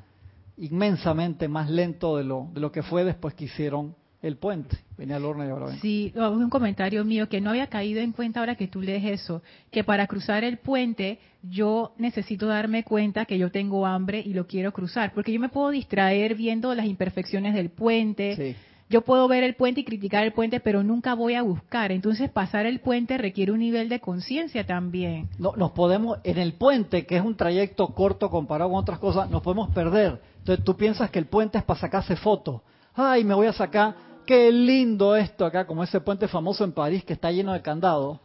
[0.58, 4.78] inmensamente más lento de lo, de lo que fue después que hicieron el puente.
[4.96, 5.78] Venía al horno y ahora ven.
[5.80, 9.42] Sí, un comentario mío que no había caído en cuenta ahora que tú lees eso,
[9.70, 14.46] que para cruzar el puente yo necesito darme cuenta que yo tengo hambre y lo
[14.46, 18.36] quiero cruzar, porque yo me puedo distraer viendo las imperfecciones del puente.
[18.36, 18.56] Sí
[18.88, 21.90] yo puedo ver el puente y criticar el puente, pero nunca voy a buscar.
[21.90, 25.28] Entonces, pasar el puente requiere un nivel de conciencia también.
[25.38, 29.28] No, nos podemos, en el puente, que es un trayecto corto comparado con otras cosas,
[29.28, 30.20] nos podemos perder.
[30.38, 32.60] Entonces, tú piensas que el puente es para sacarse fotos.
[32.94, 37.04] Ay, me voy a sacar, qué lindo esto acá, como ese puente famoso en París
[37.04, 38.20] que está lleno de candados.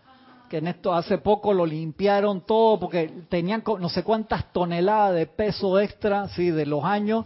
[0.47, 5.25] Que en esto hace poco lo limpiaron todo porque tenían no sé cuántas toneladas de
[5.25, 7.25] peso extra, sí, de los años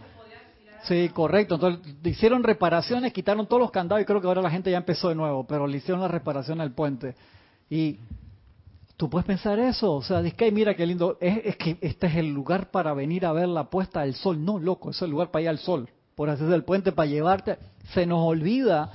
[0.86, 1.56] Sí, correcto.
[1.56, 5.08] Entonces hicieron reparaciones, quitaron todos los candados y creo que ahora la gente ya empezó
[5.08, 7.16] de nuevo, pero le hicieron la reparación al puente.
[7.68, 7.98] Y
[8.96, 12.16] tú puedes pensar eso, o sea, dice que mira qué lindo, es, que este es
[12.16, 14.44] el lugar para venir a ver la puesta del sol.
[14.44, 17.58] No, loco, es el lugar para ir al sol, por hacer el puente para llevarte.
[17.92, 18.92] Se nos olvida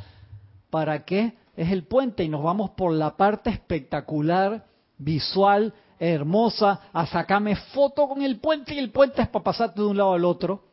[0.69, 4.65] para qué es el puente y nos vamos por la parte espectacular,
[4.97, 9.87] visual, hermosa, a sacarme foto con el puente y el puente es para pasarte de
[9.87, 10.70] un lado al otro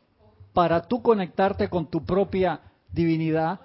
[0.53, 2.59] para tú conectarte con tu propia
[2.91, 3.59] divinidad.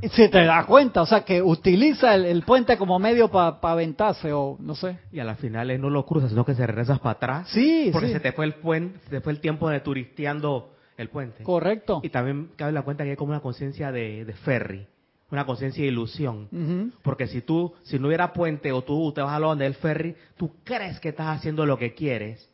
[0.00, 4.56] Si te das cuenta, o sea, que utiliza el, puente como medio para aventarse o
[4.60, 4.96] no sé.
[5.10, 7.48] Y a la final no lo cruzas, sino que se regresas para atrás.
[7.48, 11.08] Sí, Porque se te fue el puente, se te fue el tiempo de turisteando el
[11.08, 11.42] puente.
[11.42, 12.00] Correcto.
[12.04, 14.86] Y también cabe la cuenta que hay como una conciencia de, ferry,
[15.32, 16.92] una conciencia de ilusión.
[17.02, 19.74] Porque si tú, si no hubiera puente o tú te vas a lo donde el
[19.74, 22.48] ferry, tú crees que estás haciendo lo que quieres,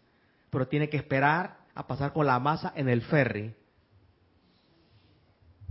[0.49, 3.55] pero tiene que esperar a pasar con la masa en el ferry.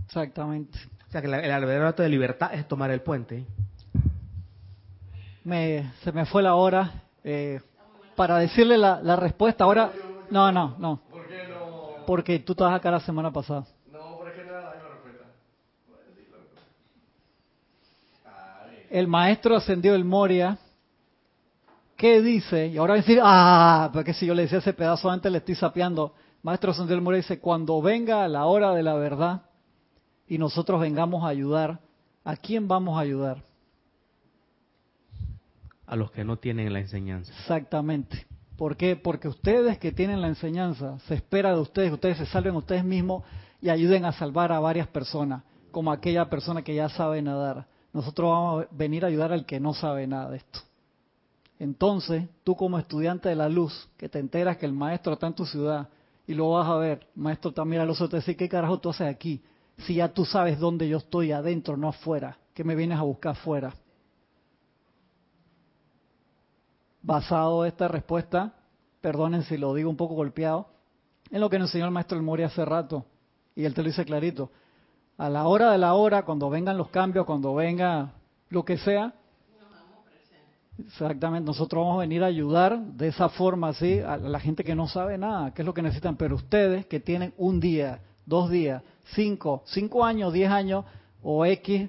[0.04, 0.78] Exactamente.
[1.08, 3.46] O sea que el acto de libertad es tomar el puente.
[5.44, 7.60] Me, se me fue la hora eh,
[8.16, 9.64] para decirle la, respuesta.
[9.64, 9.92] Ahora,
[10.30, 11.00] no, no, no.
[11.10, 12.04] ¿Por qué no?
[12.06, 13.64] Porque tú estabas acá la semana pasada.
[13.92, 15.24] No, porque no la respuesta.
[18.90, 20.58] El maestro ascendió el Moria
[21.96, 22.68] ¿Qué dice?
[22.68, 26.14] Y ahora decir, ah, porque si yo le decía ese pedazo antes le estoy sapeando.
[26.42, 29.42] Maestro Sandel Mora dice, cuando venga la hora de la verdad
[30.26, 31.80] y nosotros vengamos a ayudar,
[32.24, 33.42] ¿a quién vamos a ayudar?
[35.86, 37.32] A los que no tienen la enseñanza.
[37.32, 38.26] Exactamente.
[38.56, 38.96] ¿Por qué?
[38.96, 42.84] Porque ustedes que tienen la enseñanza, se espera de ustedes que ustedes se salven ustedes
[42.84, 43.24] mismos
[43.60, 47.66] y ayuden a salvar a varias personas, como aquella persona que ya sabe nadar.
[47.92, 50.60] Nosotros vamos a venir a ayudar al que no sabe nada de esto.
[51.58, 55.34] Entonces, tú como estudiante de la luz, que te enteras que el maestro está en
[55.34, 55.88] tu ciudad
[56.26, 58.90] y lo vas a ver, maestro también a los otros, te dice, ¿qué carajo tú
[58.90, 59.42] haces aquí?
[59.78, 63.32] Si ya tú sabes dónde yo estoy, adentro, no afuera, que me vienes a buscar
[63.32, 63.74] afuera.
[67.02, 68.54] Basado esta respuesta,
[69.00, 70.68] perdonen si lo digo un poco golpeado,
[71.30, 73.04] en lo que nos enseñó el maestro El Mori hace rato,
[73.54, 74.50] y él te lo dice clarito.
[75.18, 78.12] A la hora de la hora, cuando vengan los cambios, cuando venga
[78.48, 79.14] lo que sea,
[80.78, 84.74] Exactamente, nosotros vamos a venir a ayudar de esa forma así a la gente que
[84.74, 88.50] no sabe nada, qué es lo que necesitan, pero ustedes que tienen un día, dos
[88.50, 88.82] días,
[89.14, 90.84] cinco, cinco años, diez años
[91.22, 91.88] o X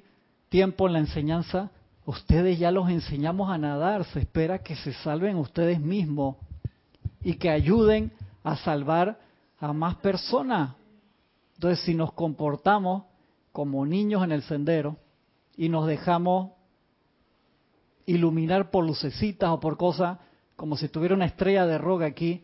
[0.50, 1.72] tiempo en la enseñanza,
[2.06, 6.36] ustedes ya los enseñamos a nadar, se espera que se salven ustedes mismos
[7.24, 8.12] y que ayuden
[8.44, 9.20] a salvar
[9.60, 10.76] a más personas.
[11.56, 13.04] Entonces, si nos comportamos
[13.52, 14.98] como niños en el sendero
[15.58, 16.52] y nos dejamos
[18.06, 20.20] iluminar por lucecitas o por cosas,
[20.56, 22.44] como si tuviera una estrella de roca aquí.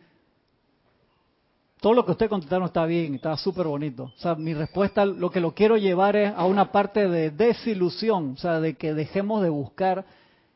[1.80, 4.04] Todo lo que usted contestaron está bien, está súper bonito.
[4.04, 8.34] O sea, mi respuesta, lo que lo quiero llevar es a una parte de desilusión,
[8.34, 10.06] o sea, de que dejemos de buscar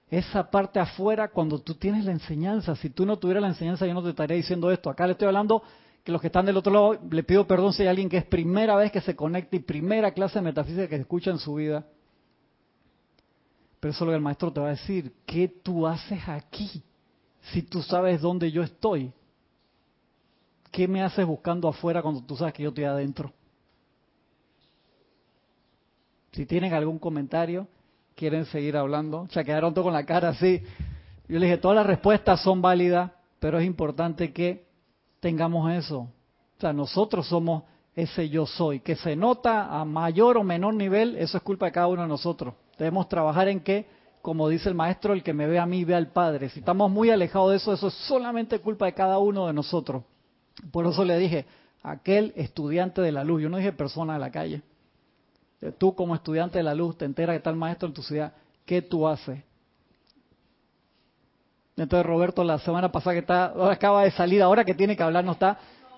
[0.09, 2.75] esa parte afuera cuando tú tienes la enseñanza.
[2.75, 4.89] Si tú no tuvieras la enseñanza, yo no te estaría diciendo esto.
[4.89, 5.63] Acá le estoy hablando
[6.03, 8.25] que los que están del otro lado, le pido perdón si hay alguien que es
[8.25, 11.85] primera vez que se conecta y primera clase de metafísica que escucha en su vida.
[13.79, 15.13] Pero eso es lo que el maestro te va a decir.
[15.25, 16.83] ¿Qué tú haces aquí?
[17.51, 19.11] Si tú sabes dónde yo estoy.
[20.71, 23.31] ¿Qué me haces buscando afuera cuando tú sabes que yo estoy adentro?
[26.33, 27.67] Si tienen algún comentario,
[28.15, 29.21] quieren seguir hablando.
[29.21, 30.61] O sea, quedaron todos con la cara así.
[31.27, 34.65] Yo le dije, todas las respuestas son válidas, pero es importante que
[35.19, 35.99] tengamos eso.
[35.99, 37.63] O sea, nosotros somos
[37.95, 41.71] ese yo soy, que se nota a mayor o menor nivel, eso es culpa de
[41.71, 42.53] cada uno de nosotros.
[42.77, 43.87] Debemos trabajar en que,
[44.21, 46.49] como dice el maestro, el que me ve a mí ve al Padre.
[46.49, 50.03] Si estamos muy alejados de eso, eso es solamente culpa de cada uno de nosotros.
[50.71, 51.45] Por eso le dije,
[51.83, 54.61] aquel estudiante de la luz, yo no dije persona de la calle.
[55.77, 58.33] Tú como estudiante de la luz te enteras que está el maestro en tu ciudad,
[58.65, 59.41] ¿qué tú haces?
[61.77, 65.23] Entonces Roberto la semana pasada que está, acaba de salir, ahora que tiene que hablar
[65.23, 65.57] no está.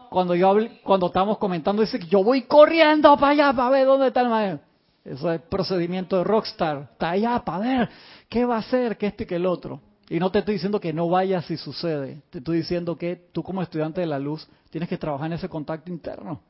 [0.09, 4.07] Cuando yo cuando estamos comentando dice que yo voy corriendo para allá para ver dónde
[4.07, 4.66] está el maestro.
[5.07, 6.89] Eso es procedimiento de rockstar.
[6.91, 7.89] Está allá para ver
[8.27, 9.79] qué va a hacer, qué este y qué el otro.
[10.09, 12.21] Y no te estoy diciendo que no vayas si sucede.
[12.29, 15.47] Te estoy diciendo que tú como estudiante de la luz tienes que trabajar en ese
[15.47, 16.41] contacto interno.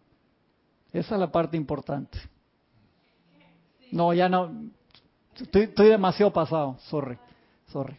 [0.91, 2.18] Esa es la parte importante.
[3.91, 4.51] No, ya no.
[5.39, 6.78] Estoy, demasiado pasado.
[6.89, 7.18] Sorry.
[7.68, 7.95] Sorry.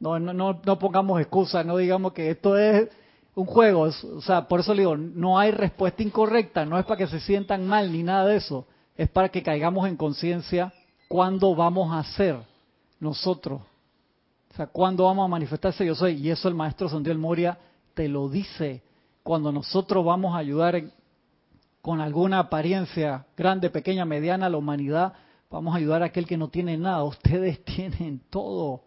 [0.00, 2.88] No, no, no, pongamos excusas, no digamos que esto es
[3.36, 3.82] un juego.
[3.82, 7.20] o sea, por eso le digo, no hay respuesta incorrecta, no es para que se
[7.20, 8.66] sientan mal ni nada de eso.
[8.96, 10.72] Es para que caigamos en conciencia
[11.08, 12.36] cuándo vamos a ser
[13.00, 13.60] nosotros.
[14.50, 16.14] O sea, cuándo vamos a manifestarse yo soy.
[16.14, 17.58] Y eso el maestro Santiago Moria
[17.94, 18.82] te lo dice.
[19.22, 20.82] Cuando nosotros vamos a ayudar
[21.80, 25.14] con alguna apariencia grande, pequeña, mediana a la humanidad,
[25.50, 27.04] vamos a ayudar a aquel que no tiene nada.
[27.04, 28.82] Ustedes tienen todo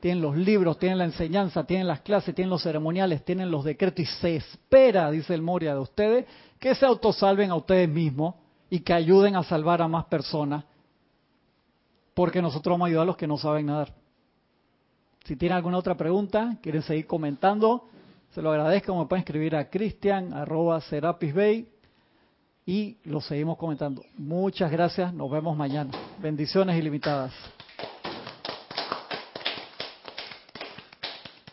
[0.00, 4.00] tienen los libros, tienen la enseñanza, tienen las clases, tienen los ceremoniales, tienen los decretos
[4.00, 6.26] y se espera, dice el Moria, de ustedes
[6.60, 8.34] que se autosalven a ustedes mismos
[8.70, 10.64] y que ayuden a salvar a más personas,
[12.14, 13.92] porque nosotros vamos a ayudar a los que no saben nadar.
[15.24, 17.88] Si tienen alguna otra pregunta, quieren seguir comentando,
[18.32, 20.82] se lo agradezco, me pueden escribir a cristian arroba
[21.34, 21.68] Bay
[22.64, 24.02] y lo seguimos comentando.
[24.18, 25.90] Muchas gracias, nos vemos mañana.
[26.20, 27.32] Bendiciones ilimitadas.